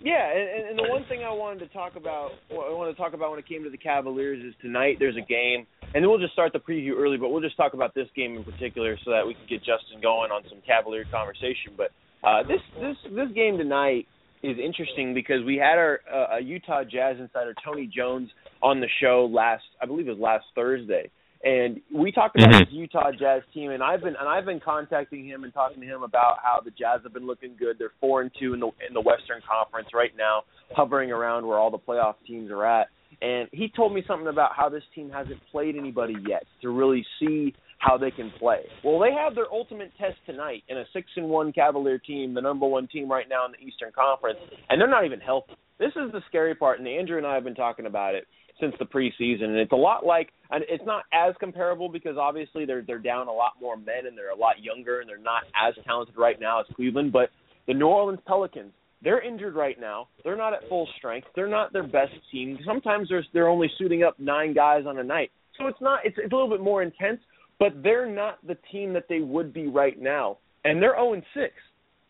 [0.02, 2.98] Yeah, and, and the one thing I wanted to talk about, what I wanted to
[2.98, 6.08] talk about when it came to the Cavaliers is tonight there's a game and then
[6.08, 7.16] we'll just start the preview early.
[7.16, 10.00] But we'll just talk about this game in particular so that we can get Justin
[10.00, 11.74] going on some Cavalier conversation.
[11.76, 11.90] But
[12.22, 14.06] uh, this this this game tonight
[14.42, 18.30] is interesting because we had our uh, Utah Jazz insider Tony Jones
[18.62, 21.10] on the show last, I believe it was last Thursday,
[21.44, 22.64] and we talked about mm-hmm.
[22.64, 25.86] this Utah Jazz team, and I've been and I've been contacting him and talking to
[25.86, 27.76] him about how the Jazz have been looking good.
[27.78, 31.58] They're four and two in the in the Western Conference right now, hovering around where
[31.58, 32.88] all the playoff teams are at.
[33.22, 37.06] And he told me something about how this team hasn't played anybody yet to really
[37.20, 38.62] see how they can play.
[38.82, 42.40] Well, they have their ultimate test tonight in a six and one Cavalier team, the
[42.40, 45.52] number one team right now in the Eastern Conference, and they're not even healthy.
[45.78, 48.26] This is the scary part, and Andrew and I have been talking about it
[48.60, 52.64] since the preseason, and it's a lot like, and it's not as comparable because obviously
[52.64, 55.42] they're they're down a lot more men and they're a lot younger and they're not
[55.60, 57.30] as talented right now as Cleveland, but
[57.66, 58.72] the New Orleans Pelicans.
[59.02, 60.08] They're injured right now.
[60.22, 61.28] They're not at full strength.
[61.34, 62.58] They're not their best team.
[62.64, 65.30] Sometimes they're they're only suiting up nine guys on a night.
[65.58, 67.20] So it's not it's, it's a little bit more intense,
[67.58, 70.38] but they're not the team that they would be right now.
[70.64, 71.52] And they're 0 and 6.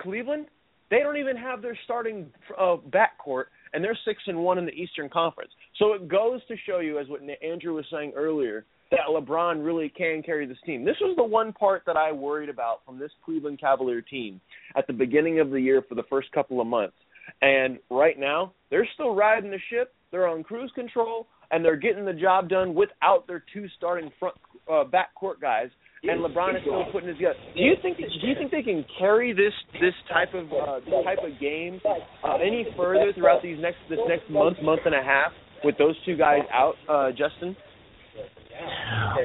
[0.00, 0.46] Cleveland,
[0.90, 2.26] they don't even have their starting
[2.58, 5.50] uh, backcourt and they're six and one in the Eastern Conference.
[5.78, 9.88] So it goes to show you, as what Andrew was saying earlier, that LeBron really
[9.88, 10.84] can carry this team.
[10.84, 14.40] This was the one part that I worried about from this Cleveland Cavalier team
[14.76, 16.94] at the beginning of the year for the first couple of months.
[17.40, 19.92] And right now, they're still riding the ship.
[20.10, 24.36] They're on cruise control, and they're getting the job done without their two starting front
[24.68, 25.68] uh, backcourt guys
[26.04, 27.36] and LeBron is still putting his gut.
[27.54, 30.80] Do you think that, do you think they can carry this this type of uh,
[30.80, 31.80] this type of game
[32.24, 35.32] uh, any further throughout these next this next month month and a half
[35.64, 37.56] with those two guys out, uh, Justin?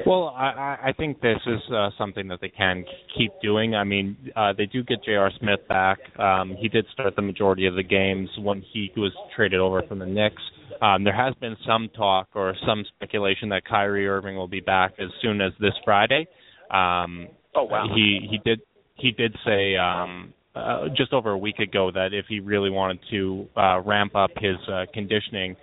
[0.06, 2.84] Well, I, I think this is uh, something that they can
[3.16, 3.74] keep doing.
[3.74, 5.30] I mean, uh, they do get J.R.
[5.38, 5.98] Smith back.
[6.18, 9.98] Um, he did start the majority of the games when he was traded over from
[9.98, 10.42] the Knicks.
[10.80, 14.92] Um, there has been some talk or some speculation that Kyrie Irving will be back
[14.98, 16.26] as soon as this Friday.
[16.70, 17.88] Um, oh wow.
[17.94, 18.60] He he did
[18.94, 22.98] he did say um, uh, just over a week ago that if he really wanted
[23.10, 25.56] to uh, ramp up his uh, conditioning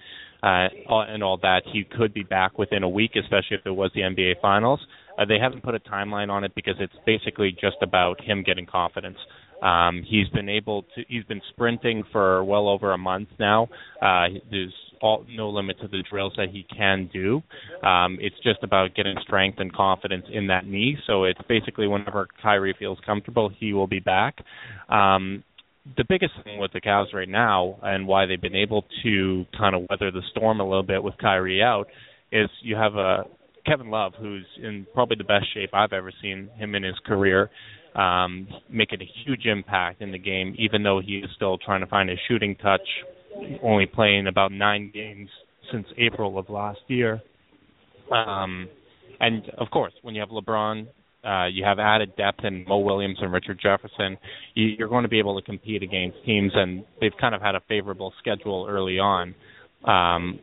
[0.45, 0.67] uh,
[1.07, 4.01] and all that, he could be back within a week, especially if it was the
[4.01, 4.79] NBA Finals.
[5.17, 8.65] Uh, they haven't put a timeline on it because it's basically just about him getting
[8.65, 9.17] confidence.
[9.61, 11.03] Um, he's been able to.
[11.07, 13.69] He's been sprinting for well over a month now.
[14.01, 17.41] Uh, there's all, no limit to the drills that he can do.
[17.87, 20.97] Um, it's just about getting strength and confidence in that knee.
[21.07, 24.35] So it's basically whenever Kyrie feels comfortable, he will be back.
[24.89, 25.43] Um,
[25.97, 29.75] the biggest thing with the Cavs right now and why they've been able to kind
[29.75, 31.87] of weather the storm a little bit with Kyrie out
[32.31, 33.23] is you have a
[33.65, 37.49] Kevin Love who's in probably the best shape I've ever seen him in his career
[37.95, 41.87] um, making a huge impact in the game, even though he is still trying to
[41.87, 42.87] find his shooting touch,
[43.63, 45.29] only playing about nine games
[45.71, 47.21] since April of last year.
[48.11, 48.67] Um,
[49.19, 50.87] and of course, when you have LeBron,
[51.25, 54.17] uh, you have added depth in Mo Williams and Richard Jefferson.
[54.53, 57.55] You, you're going to be able to compete against teams, and they've kind of had
[57.55, 59.35] a favorable schedule early on.
[59.83, 60.39] Um,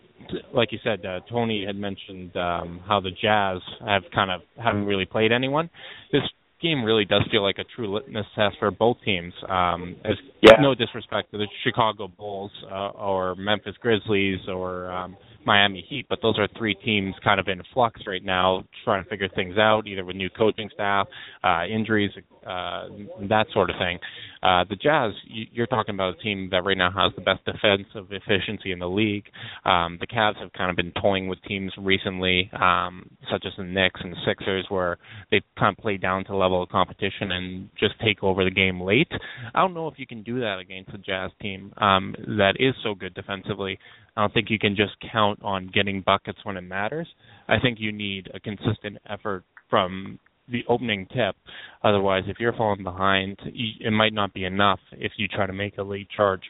[0.54, 4.86] like you said, uh, Tony had mentioned um, how the Jazz have kind of haven't
[4.86, 5.68] really played anyone.
[6.12, 6.22] This
[6.62, 9.34] game really does feel like a true litmus test for both teams.
[9.48, 10.52] Um, as yeah.
[10.60, 16.20] no disrespect to the Chicago Bulls uh, or Memphis Grizzlies or um, Miami Heat, but
[16.22, 19.87] those are three teams kind of in flux right now, trying to figure things out,
[19.87, 21.07] either with new coaching staff,
[21.44, 22.11] uh, injuries,
[22.46, 22.88] uh,
[23.28, 23.98] that sort of thing.
[24.42, 28.11] Uh, the Jazz, you're talking about a team that right now has the best defensive
[28.11, 29.24] efficiency in the league.
[29.64, 33.62] Um, the Cavs have kind of been toying with teams recently, um, such as the
[33.62, 34.98] Knicks and the Sixers, where
[35.31, 38.81] they kind of play down to level of competition and just take over the game
[38.81, 39.12] late.
[39.55, 42.74] I don't know if you can do that against a Jazz team um, that is
[42.83, 43.78] so good defensively.
[44.16, 47.09] I don't think you can just count on getting buckets when it matters.
[47.48, 51.35] I think you need a consistent effort from the opening tip.
[51.83, 55.79] Otherwise, if you're falling behind, it might not be enough if you try to make
[55.79, 56.42] a late charge.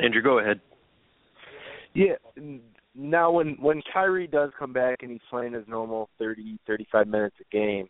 [0.00, 0.60] Andrew, go ahead.
[1.94, 2.14] Yeah.
[2.94, 7.06] Now, when when Kyrie does come back and he's playing his normal thirty thirty five
[7.06, 7.88] minutes a game,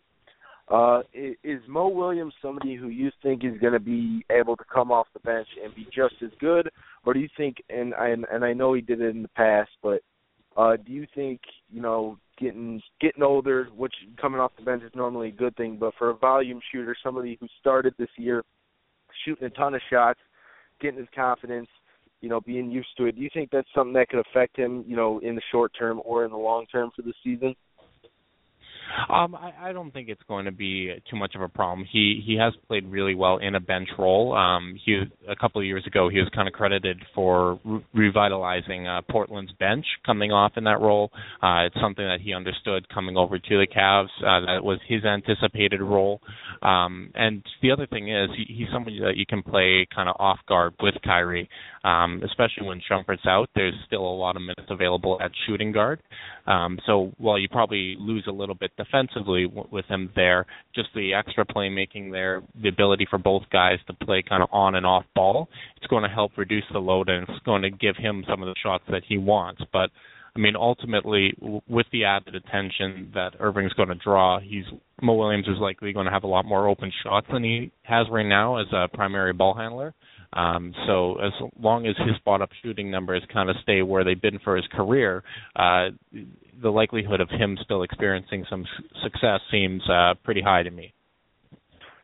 [0.69, 4.91] uh, is Mo Williams somebody who you think is going to be able to come
[4.91, 6.69] off the bench and be just as good,
[7.05, 7.57] or do you think?
[7.69, 10.01] And I and I know he did it in the past, but
[10.55, 14.91] uh, do you think you know getting getting older, which coming off the bench is
[14.95, 18.43] normally a good thing, but for a volume shooter, somebody who started this year
[19.25, 20.19] shooting a ton of shots,
[20.81, 21.67] getting his confidence,
[22.21, 24.83] you know, being used to it, do you think that's something that could affect him,
[24.87, 27.53] you know, in the short term or in the long term for the season?
[29.09, 31.87] Um, I, I don't think it's going to be too much of a problem.
[31.91, 34.35] He he has played really well in a bench role.
[34.35, 38.87] Um, he a couple of years ago he was kind of credited for re- revitalizing
[38.87, 41.11] uh, Portland's bench coming off in that role.
[41.41, 44.09] Uh, it's something that he understood coming over to the Cavs.
[44.19, 46.21] Uh, that was his anticipated role.
[46.61, 50.15] Um, and the other thing is he, he's somebody that you can play kind of
[50.19, 51.49] off guard with Kyrie,
[51.83, 53.49] um, especially when Shumpert's out.
[53.55, 56.01] There's still a lot of minutes available at shooting guard.
[56.45, 60.89] Um, so while you probably lose a little bit defensively w- with him there, just
[60.93, 64.85] the extra playmaking there, the ability for both guys to play kind of on and
[64.85, 68.25] off ball, it's going to help reduce the load and it's going to give him
[68.29, 69.61] some of the shots that he wants.
[69.71, 69.89] But
[70.35, 74.65] I mean, ultimately, w- with the added attention that Irving's going to draw, he's
[75.01, 78.07] Mo Williams is likely going to have a lot more open shots than he has
[78.09, 79.93] right now as a primary ball handler.
[80.33, 84.19] Um, so as long as his spot up shooting numbers kind of stay where they've
[84.19, 85.23] been for his career,
[85.55, 85.89] uh,
[86.61, 88.65] the likelihood of him still experiencing some
[89.03, 90.93] success seems uh, pretty high to me.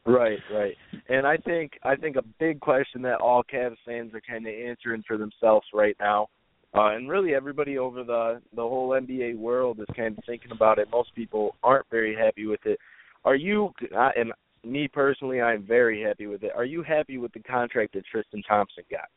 [0.06, 0.76] Right, right.
[1.08, 4.54] And I think I think a big question that all Cavs fans are kind of
[4.54, 6.28] answering for themselves right now,
[6.74, 10.80] uh, and really everybody over the the whole NBA world is kind of thinking about
[10.80, 10.88] it.
[10.92, 12.80] Most people aren't very happy with it.
[13.26, 13.72] Are you?
[13.92, 14.32] And
[14.64, 16.52] me personally, I'm very happy with it.
[16.56, 19.10] Are you happy with the contract that Tristan Thompson got?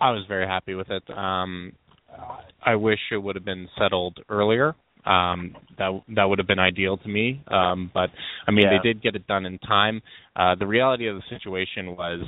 [0.00, 1.02] I was very happy with it.
[1.10, 1.72] Um,
[2.64, 4.74] I wish it would have been settled earlier.
[5.04, 7.42] Um, that that would have been ideal to me.
[7.48, 8.10] Um, but
[8.46, 8.78] I mean, Yeah.
[8.78, 10.00] they did get it done in time.
[10.36, 12.20] Uh, the reality of the situation was,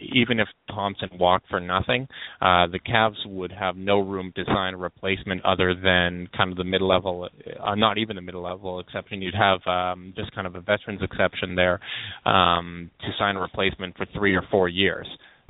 [0.00, 2.08] even if Thompson walked for nothing,
[2.40, 6.56] uh, the Cavs would have no room to sign a replacement other than kind of
[6.56, 7.28] the mid level,
[7.62, 9.22] uh, not even the mid level exception.
[9.22, 11.80] You'd have um, just kind of a veterans exception there
[12.24, 15.06] um, to sign a replacement for three or four years.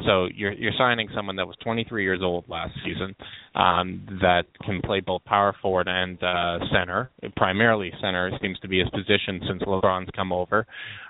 [0.07, 3.15] So you're you're signing someone that was 23 years old last season,
[3.55, 7.11] um, that can play both power forward and uh, center.
[7.37, 10.67] Primarily center seems to be his position since LeBron's come over.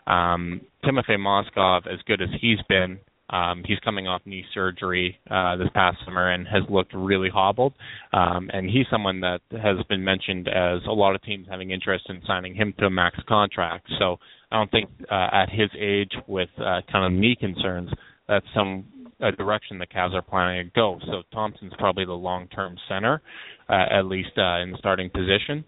[0.06, 2.98] Um, Timofey Mozgov, as good as he's been,
[3.30, 7.72] um, he's coming off knee surgery uh, this past summer and has looked really hobbled.
[8.12, 12.04] Um, and he's someone that has been mentioned as a lot of teams having interest
[12.08, 13.86] in signing him to a max contract.
[13.98, 14.18] So
[14.52, 17.90] I don't think uh, at his age, with uh, kind of knee concerns,
[18.28, 18.84] that's some
[19.20, 20.98] a direction the Cavs are planning to go.
[21.06, 23.22] So Thompson's probably the long-term center,
[23.68, 25.64] uh, at least uh, in the starting position.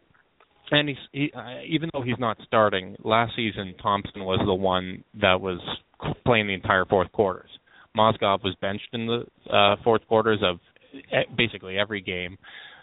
[0.70, 5.04] And he's he, uh, even though he's not starting, last season Thompson was the one
[5.20, 5.60] that was
[6.24, 7.50] playing the entire fourth quarters.
[7.96, 10.58] Mozgov was benched in the uh, fourth quarters of
[10.94, 12.36] e- basically every game.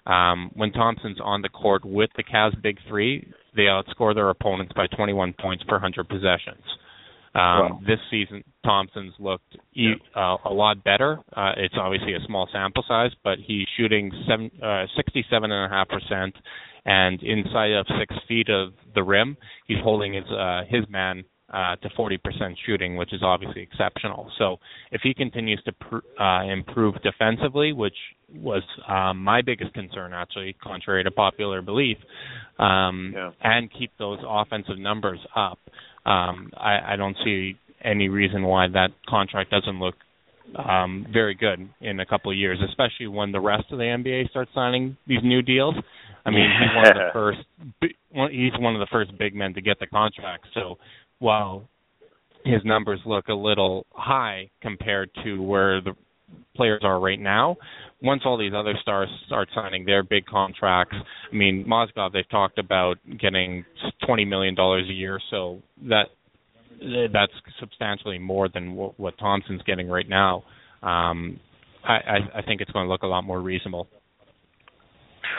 [0.06, 4.73] Um, when Thompson's on the court with the Cavs' big three, they outscore their opponents
[4.76, 6.63] by 21 points per 100 possessions.
[7.36, 7.80] Um, Wow.
[7.88, 11.19] This season, Thompson's looked e- uh, a lot better.
[11.36, 16.32] Uh, it's obviously a small sample size, but he's shooting seven, uh, 67.5%,
[16.86, 19.36] and inside of six feet of the rim,
[19.67, 21.23] he's holding his uh, his man
[21.54, 22.18] uh, to 40%
[22.66, 24.30] shooting, which is obviously exceptional.
[24.39, 24.58] So
[24.92, 27.96] if he continues to pr- uh, improve defensively, which
[28.34, 31.98] was um, my biggest concern, actually, contrary to popular belief,
[32.58, 33.32] um, Yeah.
[33.42, 35.60] and keep those offensive numbers up,
[36.06, 39.96] um, I, I don't see any reason why that contract doesn't look
[40.56, 44.30] um, very good in a couple of years, especially when the rest of the NBA
[44.30, 45.76] starts signing these new deals.
[46.26, 47.39] I mean, he's one of the first.
[48.32, 50.46] He's one of the first big men to get the contract.
[50.54, 50.78] So
[51.24, 51.64] while
[52.44, 55.94] his numbers look a little high compared to where the
[56.54, 57.56] players are right now,
[58.02, 60.96] once all these other stars start signing their big contracts,
[61.32, 63.64] I mean, Mozgov they've talked about getting
[64.06, 66.08] twenty million dollars a year, so that
[67.14, 67.32] that's
[67.62, 70.44] substantially more than what, what Thompson's getting right now.
[70.82, 71.40] Um,
[71.86, 73.88] I, I, I think it's going to look a lot more reasonable.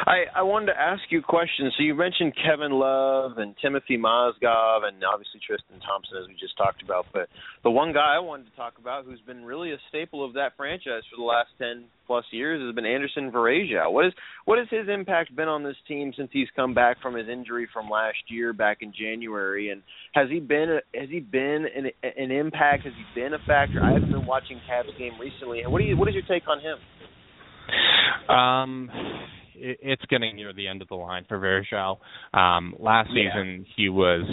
[0.07, 1.71] I, I wanted to ask you a question.
[1.77, 6.57] So you mentioned Kevin Love and Timothy Mozgov and obviously Tristan Thompson as we just
[6.59, 7.29] talked about, but
[7.63, 10.53] the one guy I wanted to talk about who's been really a staple of that
[10.57, 13.91] franchise for the last ten plus years has been Anderson Varejao.
[13.93, 14.13] What is
[14.45, 17.67] what has his impact been on this team since he's come back from his injury
[17.73, 19.71] from last year back in January?
[19.71, 22.85] And has he been has he been an, an impact?
[22.85, 23.83] Has he been a factor?
[23.83, 25.63] I haven't been watching Cavs game recently.
[25.67, 26.77] What do you what is your take on him?
[28.29, 28.91] Um,
[29.55, 31.99] it, it's getting near the end of the line for Varejao.
[32.39, 33.31] Um, last Yeah.
[33.33, 34.25] season he was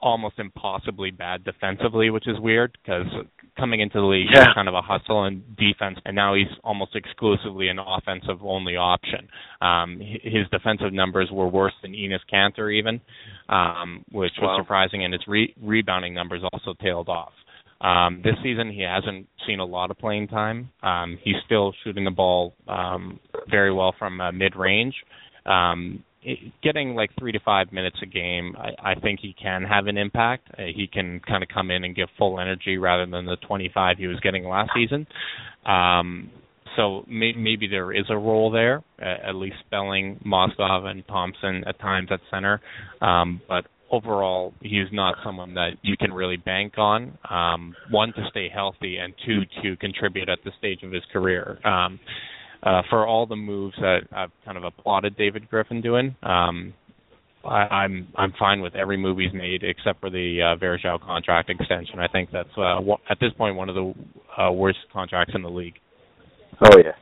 [0.00, 3.06] almost impossibly bad defensively, which is weird because
[3.56, 4.46] coming into the league Yeah.
[4.46, 8.76] he's kind of a hustle and defense, and now he's almost exclusively an offensive only
[8.76, 9.28] option.
[9.60, 13.00] Um, his defensive numbers were worse than Enes Kanter even,
[13.48, 14.56] um, which was Wow.
[14.58, 17.32] surprising, and his re- rebounding numbers also tailed off.
[17.82, 20.70] Um, this season, he hasn't seen a lot of playing time.
[20.82, 23.18] Um, he's still shooting the ball um,
[23.50, 24.94] very well from uh, mid range.
[25.44, 26.04] Um,
[26.62, 29.98] getting like three to five minutes a game, I, I think he can have an
[29.98, 30.48] impact.
[30.56, 33.98] Uh, he can kind of come in and give full energy rather than the 25
[33.98, 35.06] he was getting last season.
[35.66, 36.30] Um,
[36.76, 41.64] so may, maybe there is a role there, uh, at least spelling Mozgov and Thompson
[41.66, 42.60] at times at center.
[43.00, 47.16] Um, but overall, he's not someone that you can really bank on.
[47.30, 51.58] Um, one to stay healthy, and two to contribute at the stage of his career.
[51.64, 52.00] Um,
[52.62, 56.14] uh, for all the moves that I've kind of applauded David Griffin doing.
[56.22, 56.74] Um,
[57.44, 61.50] I, I'm I'm fine with every move he's made except for the uh, Varejao contract
[61.50, 61.98] extension.
[61.98, 63.94] I think that's uh, w- at this point one of the
[64.40, 65.74] uh, worst contracts in the league.
[66.60, 66.92] Oh yeah,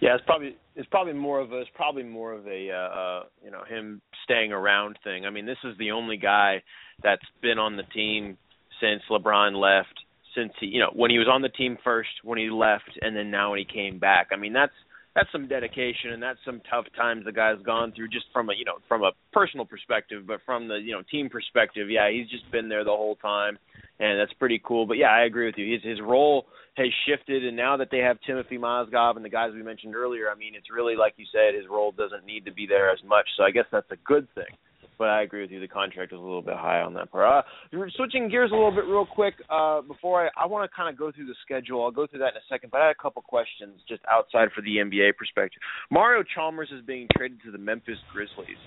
[0.00, 0.14] yeah.
[0.14, 3.50] It's probably it's probably more of a it's probably more of a uh, uh, you
[3.50, 5.26] know him staying around thing.
[5.26, 6.62] I mean, this is the only guy
[7.02, 8.36] that's been on the team
[8.80, 9.94] since LeBron left.
[10.34, 13.16] Since he you know when he was on the team first, when he left, and
[13.16, 14.28] then now when he came back.
[14.32, 14.72] I mean, that's
[15.14, 18.52] that's some dedication and that's some tough times the guy's gone through just from a
[18.56, 22.28] you know from a personal perspective but from the you know team perspective yeah he's
[22.28, 23.58] just been there the whole time
[24.00, 26.46] and that's pretty cool but yeah i agree with you his his role
[26.76, 30.30] has shifted and now that they have timothy mozgov and the guys we mentioned earlier
[30.30, 32.98] i mean it's really like you said his role doesn't need to be there as
[33.06, 34.56] much so i guess that's a good thing
[34.98, 35.60] but I agree with you.
[35.60, 37.46] The contract was a little bit high on that part.
[37.72, 39.34] Uh, switching gears a little bit, real quick.
[39.48, 41.84] Uh, before I, I want to kind of go through the schedule.
[41.84, 42.70] I'll go through that in a second.
[42.70, 45.62] But I had a couple questions just outside for the NBA perspective.
[45.90, 48.58] Mario Chalmers is being traded to the Memphis Grizzlies.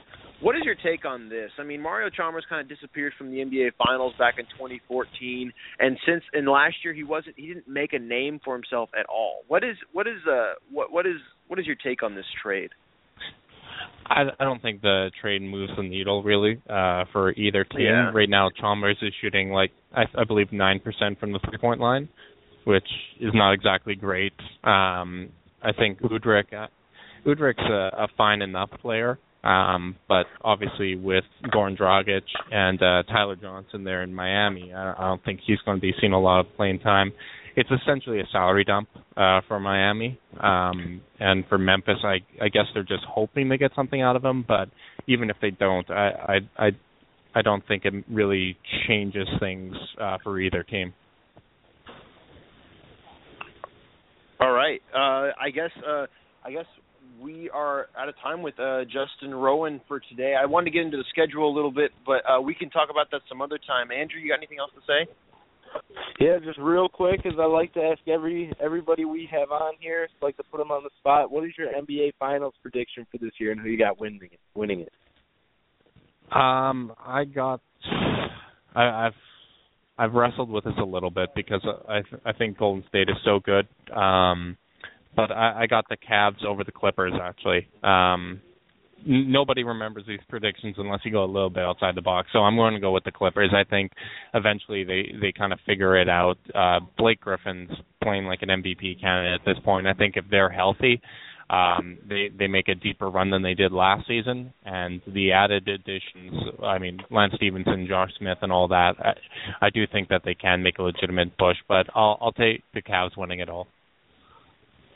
[0.42, 1.52] What is your take on this?
[1.60, 5.98] I mean, Mario Chalmers kind of disappeared from the NBA Finals back in 2014, and
[6.06, 9.42] since in last year he wasn't he didn't make a name for himself at all.
[9.48, 11.18] What is what is uh what what is
[11.48, 12.72] what is your take on this trade?
[14.08, 17.82] I, I don't think the trade moves the needle really uh, for either team.
[17.82, 18.12] Yeah.
[18.14, 21.80] Right now, Chalmers is shooting like I, I believe nine percent from the three point
[21.80, 22.10] line,
[22.66, 22.88] which
[23.20, 24.34] is not exactly great.
[24.64, 25.30] Um,
[25.62, 26.68] I think Udrick uh,
[27.26, 31.24] Udrih's a, a fine enough player, um, but obviously with
[31.54, 32.22] Goran Dragic
[32.52, 35.94] and uh, Tyler Johnson there in Miami, I, I don't think he's going to be
[36.00, 37.14] seeing a lot of playing time
[37.56, 40.20] it's essentially a salary dump uh, for Miami.
[40.40, 44.24] Um, and for Memphis, I I guess they're just hoping to get something out of
[44.24, 44.46] him.
[44.48, 44.70] But
[45.08, 46.70] even if they don't, I I I,
[47.36, 50.94] I don't think it really changes things uh, for either team.
[54.40, 54.82] All right.
[54.94, 56.06] Uh, I guess uh,
[56.44, 56.66] I guess
[57.22, 60.36] we are out of time with uh, Justin Rowan for today.
[60.42, 62.90] I wanted to get into the schedule a little bit, but uh, we can talk
[62.90, 63.92] about that some other time.
[63.92, 65.12] Andrew, you got anything else to say?
[66.20, 70.08] Yeah, just real quick, as I like to ask every everybody we have on here,
[70.22, 71.32] like to put them on the spot.
[71.32, 74.40] What is your NBA Finals prediction for this year, and who you got winning it?
[74.54, 74.92] Winning it?
[76.32, 77.62] Um, I got.
[78.76, 79.14] I, I've
[79.98, 83.40] I've wrestled with this a little bit because I I think Golden State is so
[83.40, 83.68] good.
[83.96, 84.58] Um,
[85.16, 87.68] but I, I got the Cavs over the Clippers actually.
[87.84, 88.42] Um,
[89.06, 92.30] nobody remembers these predictions unless you go a little bit outside the box.
[92.34, 93.52] So I'm going to go with the Clippers.
[93.54, 93.92] I think
[94.34, 96.38] eventually they they kind of figure it out.
[96.54, 99.88] Uh, Blake Griffin's playing like an MVP candidate at this point.
[99.88, 101.02] I think if they're healthy,
[101.50, 105.68] um, they they make a deeper run than they did last season, and the added
[105.68, 106.34] additions.
[106.64, 108.94] I mean, Lance Stephenson, Josh Smith, and all that.
[109.00, 112.64] I, I do think that they can make a legitimate push, but I'll I'll take
[112.74, 113.68] the Cavs winning it all.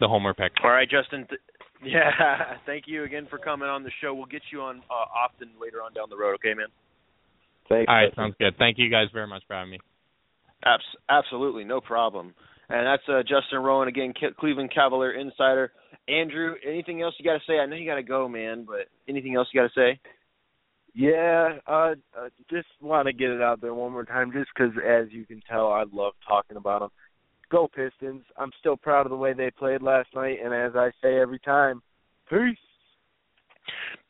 [0.05, 0.51] The homer pick.
[0.63, 1.25] All right, Justin.
[1.27, 1.41] Th-
[1.83, 4.13] yeah, thank you again for coming on the show.
[4.13, 6.35] We'll get you on uh, often later on down the road.
[6.35, 6.67] Okay, man.
[7.69, 7.89] Thanks.
[7.89, 8.53] All right, sounds good.
[8.59, 9.79] Thank you guys very much for having me.
[10.63, 12.35] Abs- absolutely, no problem.
[12.69, 15.71] And that's uh, Justin Rowan again, Cleveland Cavalier insider.
[16.07, 17.57] Andrew, anything else you got to say?
[17.57, 19.99] I know you got to go, man, but anything else you got to say?
[20.93, 24.71] Yeah, uh, uh just want to get it out there one more time, just because,
[24.87, 26.89] as you can tell, I love talking about them.
[27.51, 28.23] Go Pistons!
[28.37, 31.39] I'm still proud of the way they played last night, and as I say every
[31.39, 31.81] time,
[32.29, 32.57] peace.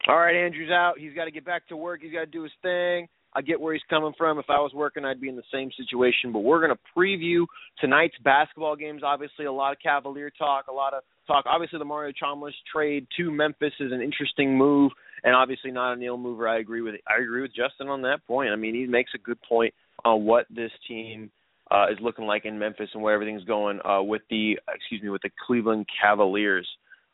[0.07, 0.93] All right, Andrew's out.
[0.97, 2.01] He's got to get back to work.
[2.01, 3.07] He's got to do his thing.
[3.33, 4.39] I get where he's coming from.
[4.39, 6.31] If I was working, I'd be in the same situation.
[6.31, 7.45] But we're going to preview
[7.81, 9.01] tonight's basketball games.
[9.03, 11.45] Obviously, a lot of Cavalier talk, a lot of talk.
[11.45, 14.91] Obviously, the Mario Chalmers trade to Memphis is an interesting move,
[15.23, 16.47] and obviously not a nail mover.
[16.47, 18.51] I agree with I agree with Justin on that point.
[18.51, 19.73] I mean, he makes a good point
[20.05, 21.29] on what this team
[21.75, 25.09] uh, is looking like in Memphis and where everything's going uh, with the excuse me
[25.09, 26.67] with the Cleveland Cavaliers.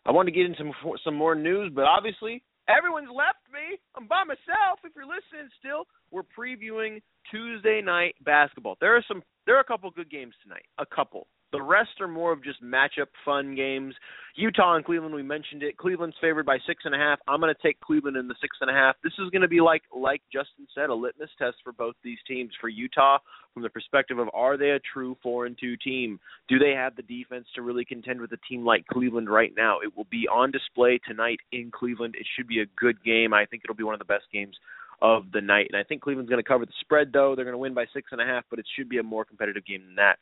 [0.05, 0.72] I want to get into some,
[1.03, 3.78] some more news, but obviously everyone's left me.
[3.95, 4.80] I'm by myself.
[4.84, 7.01] If you're listening still, we're previewing
[7.32, 8.78] Tuesday night basketball.
[8.80, 10.66] There are some there are a couple good games tonight.
[10.78, 11.28] A couple.
[11.52, 13.93] The rest are more of just matchup fun games.
[14.36, 15.78] Utah and Cleveland, we mentioned it.
[15.78, 17.20] Cleveland's favored by six and a half.
[17.28, 18.95] I'm going to take Cleveland in the six and a half.
[19.04, 22.20] This is going to be like like Justin said, a litmus test for both these
[22.28, 22.52] teams.
[22.62, 23.18] For Utah,
[23.54, 26.20] from the perspective of are they a true four and two team?
[26.47, 29.80] Do they have the defense to really contend with a team like Cleveland right now?
[29.84, 32.16] It will be on display tonight in Cleveland.
[32.18, 33.34] It should be a good game.
[33.34, 34.56] I think it'll be one of the best games
[35.02, 35.68] of the night.
[35.72, 37.36] And I think Cleveland's going to cover the spread, though.
[37.36, 39.26] They're going to win by six and a half, but it should be a more
[39.26, 40.18] competitive game than that.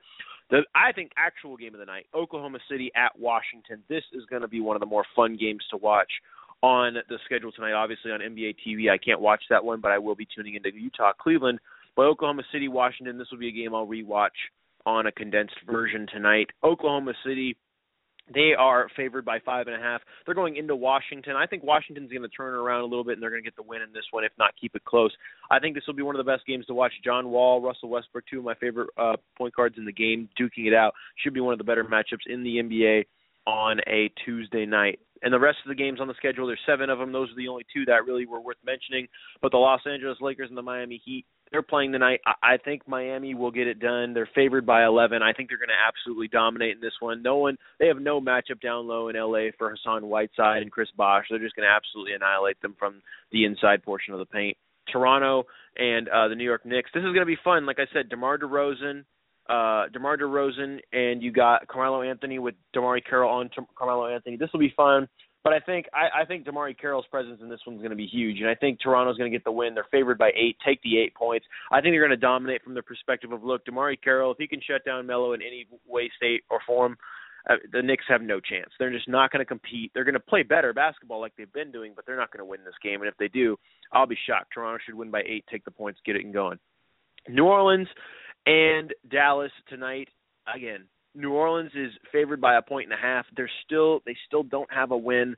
[0.50, 3.84] The I think actual game of the night, Oklahoma City at Washington.
[3.88, 6.10] This is going to be one of the more fun games to watch
[6.62, 7.74] on the schedule tonight.
[7.74, 10.74] Obviously on NBA TV, I can't watch that one, but I will be tuning into
[10.74, 11.60] Utah Cleveland.
[11.96, 14.30] But Oklahoma City Washington, this will be a game I'll rewatch
[14.86, 16.50] on a condensed version tonight.
[16.64, 17.56] Oklahoma City
[18.34, 20.02] they are favored by five and a half.
[20.26, 21.36] They're going into Washington.
[21.36, 23.56] I think Washington's going to turn around a little bit, and they're going to get
[23.56, 25.12] the win in this one, if not keep it close.
[25.50, 26.94] I think this will be one of the best games to watch.
[27.04, 30.68] John Wall, Russell Westbrook, two of my favorite uh, point guards in the game, duking
[30.68, 30.94] it out.
[31.24, 33.06] Should be one of the better matchups in the NBA
[33.48, 35.00] on a Tuesday night.
[35.22, 37.12] And the rest of the games on the schedule, there's seven of them.
[37.12, 39.08] Those are the only two that really were worth mentioning.
[39.42, 42.20] But the Los Angeles Lakers and the Miami Heat they're playing tonight.
[42.26, 44.14] I, I think Miami will get it done.
[44.14, 45.22] They're favored by 11.
[45.22, 47.22] I think they're going to absolutely dominate in this one.
[47.24, 50.90] No one, they have no matchup down low in LA for Hassan Whiteside and Chris
[50.96, 51.26] Bosh.
[51.30, 54.58] They're just going to absolutely annihilate them from the inside portion of the paint.
[54.92, 55.46] Toronto
[55.78, 56.90] and uh, the New York Knicks.
[56.94, 57.66] This is going to be fun.
[57.66, 59.06] Like I said, DeMar DeRozan,
[59.48, 64.38] uh, DeMar DeRozan, and you got Carmelo Anthony with DeMarre Carroll on Carmelo Anthony.
[64.38, 65.08] This will be fun.
[65.44, 68.08] But I think I, I think DeMarre Carroll's presence in this one's going to be
[68.08, 69.74] huge, and I think Toronto's going to get the win.
[69.74, 70.58] They're favored by eight.
[70.66, 71.46] Take the eight points.
[71.72, 74.32] I think they're going to dominate from the perspective of look, Damari Carroll.
[74.32, 76.98] If he can shut down Melo in any way, state, or form,
[77.50, 78.70] uh, the Knicks have no chance.
[78.78, 79.92] They're just not going to compete.
[79.94, 82.46] They're going to play better basketball like they've been doing, but they're not going to
[82.46, 83.02] win this game.
[83.02, 83.58] And if they do,
[83.94, 84.52] I'll be shocked.
[84.54, 85.46] Toronto should win by eight.
[85.50, 86.60] Take the points, get it and going.
[87.30, 87.88] New Orleans
[88.46, 90.10] and Dallas tonight.
[90.54, 90.86] Again,
[91.16, 93.26] New Orleans is favored by a point and a half.
[93.36, 95.36] They're still they still don't have a win.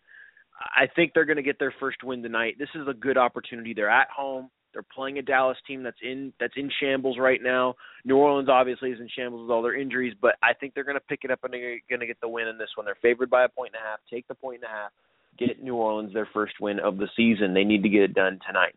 [0.60, 2.56] I think they're going to get their first win tonight.
[2.60, 3.74] This is a good opportunity.
[3.74, 4.50] They're at home.
[4.74, 7.76] They're playing a Dallas team that's in that's in shambles right now.
[8.06, 10.96] New Orleans obviously is in shambles with all their injuries, but I think they're going
[10.96, 12.86] to pick it up and they're going to get the win in this one.
[12.86, 14.00] They're favored by a point and a half.
[14.10, 14.92] Take the point and a half.
[15.38, 17.54] Get New Orleans their first win of the season.
[17.54, 18.76] They need to get it done tonight.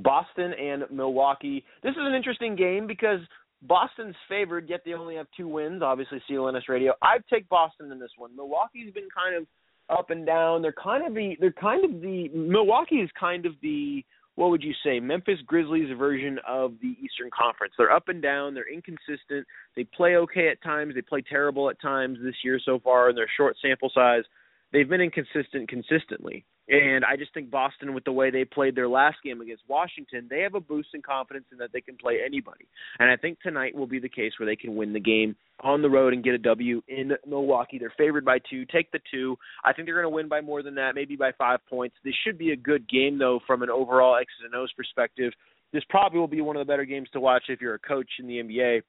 [0.00, 1.64] Boston and Milwaukee.
[1.82, 3.20] This is an interesting game because
[3.62, 5.82] Boston's favored, yet they only have two wins.
[5.82, 6.94] Obviously, CLNS Radio.
[7.00, 8.34] I'd take Boston in this one.
[8.36, 9.46] Milwaukee's been kind of
[9.88, 10.62] up and down.
[10.62, 14.04] They're kind of the they're kind of the Milwaukee is kind of the
[14.34, 17.74] what would you say Memphis Grizzlies version of the Eastern Conference.
[17.76, 18.54] They're up and down.
[18.54, 19.46] They're inconsistent.
[19.76, 20.94] They play okay at times.
[20.94, 24.24] They play terrible at times this year so far in their short sample size.
[24.72, 26.44] They've been inconsistent consistently.
[26.68, 30.28] And I just think Boston, with the way they played their last game against Washington,
[30.30, 32.66] they have a boost in confidence in that they can play anybody.
[32.98, 35.82] And I think tonight will be the case where they can win the game on
[35.82, 37.78] the road and get a W in Milwaukee.
[37.78, 38.64] They're favored by two.
[38.66, 39.36] Take the two.
[39.64, 41.96] I think they're going to win by more than that, maybe by five points.
[42.04, 45.32] This should be a good game, though, from an overall X's and O's perspective.
[45.72, 48.08] This probably will be one of the better games to watch if you're a coach
[48.20, 48.82] in the NBA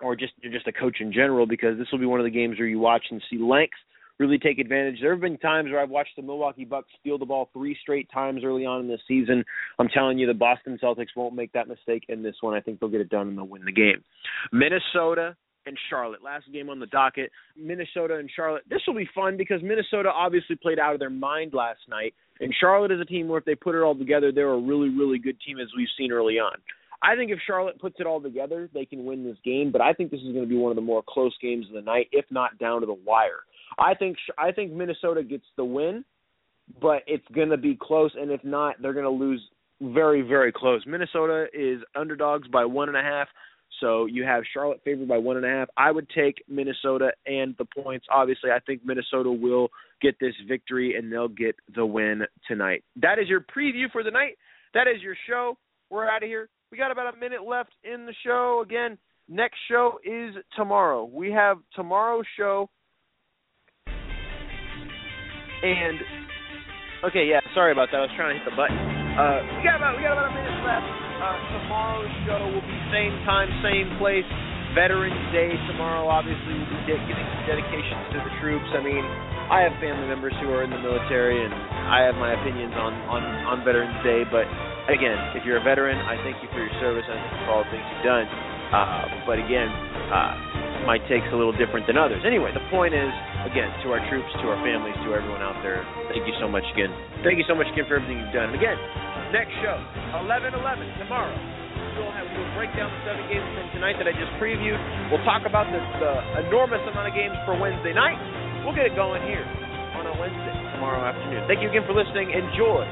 [0.00, 2.58] or just just a coach in general, because this will be one of the games
[2.58, 3.74] where you watch and see length
[4.18, 4.98] really take advantage.
[5.00, 8.08] There have been times where I've watched the Milwaukee Bucks steal the ball three straight
[8.12, 9.44] times early on in this season.
[9.78, 12.54] I'm telling you, the Boston Celtics won't make that mistake in this one.
[12.54, 14.02] I think they'll get it done and they'll win the game.
[14.52, 15.36] Minnesota
[15.66, 16.22] and Charlotte.
[16.22, 18.64] Last game on the docket, Minnesota and Charlotte.
[18.68, 22.54] This will be fun because Minnesota obviously played out of their mind last night, and
[22.60, 25.18] Charlotte is a team where if they put it all together, they're a really, really
[25.18, 26.56] good team as we've seen early on.
[27.02, 29.92] I think if Charlotte puts it all together, they can win this game, but I
[29.92, 32.08] think this is going to be one of the more close games of the night,
[32.12, 33.40] if not down to the wire.
[33.78, 36.04] I think I think Minnesota gets the win,
[36.80, 39.42] but it's going to be close, and if not, they're going to lose
[39.80, 40.82] very very close.
[40.86, 43.28] Minnesota is underdogs by one and a half.
[43.80, 45.68] So you have Charlotte favored by one and a half.
[45.76, 48.06] I would take Minnesota and the points.
[48.10, 49.68] Obviously, I think Minnesota will
[50.00, 52.84] get this victory and they'll get the win tonight.
[53.02, 54.36] That is your preview for the night.
[54.74, 55.56] That is your show.
[55.90, 56.48] We're out of here.
[56.70, 58.62] We got about a minute left in the show.
[58.64, 58.96] Again,
[59.28, 61.04] next show is tomorrow.
[61.04, 62.70] We have tomorrow's show
[65.64, 65.96] and
[67.08, 68.04] okay, yeah, sorry about that.
[68.04, 68.76] I was trying to hit the button.
[68.76, 70.84] Uh, we got about we got about a minute left.
[71.24, 74.28] Uh, tomorrow's show will be same time, same place.
[74.74, 76.10] Veterans Day tomorrow.
[76.10, 78.66] Obviously, we'll be de- some dedications to the troops.
[78.74, 79.06] I mean,
[79.46, 82.92] I have family members who are in the military, and I have my opinions on
[83.06, 84.26] on on Veterans Day.
[84.26, 84.50] But
[84.90, 87.06] again, if you're a veteran, I thank you for your service.
[87.06, 88.26] I thank you for all the things you've done.
[88.74, 89.70] Uh, but again,
[90.10, 90.34] uh,
[90.84, 92.20] my take's a little different than others.
[92.24, 93.10] Anyway, the point is
[93.48, 96.64] again, to our troops, to our families, to everyone out there, thank you so much
[96.72, 96.92] again.
[97.24, 98.52] Thank you so much again for everything you've done.
[98.52, 98.76] And again,
[99.32, 99.76] next show,
[100.24, 101.32] 11 11 tomorrow.
[101.94, 104.78] We'll have we'll break down the seven games from tonight that I just previewed.
[105.10, 106.12] We'll talk about the, the
[106.46, 108.18] enormous amount of games for Wednesday night.
[108.66, 109.44] We'll get it going here
[109.94, 111.46] on a Wednesday tomorrow afternoon.
[111.46, 112.34] Thank you again for listening.
[112.34, 112.82] Enjoy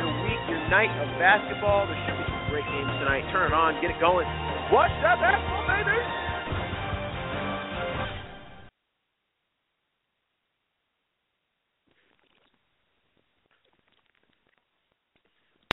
[0.00, 1.84] your week, your night of basketball.
[1.84, 3.28] There should be some great games tonight.
[3.34, 4.24] Turn it on, get it going.
[4.72, 6.27] Watch that basketball, baby!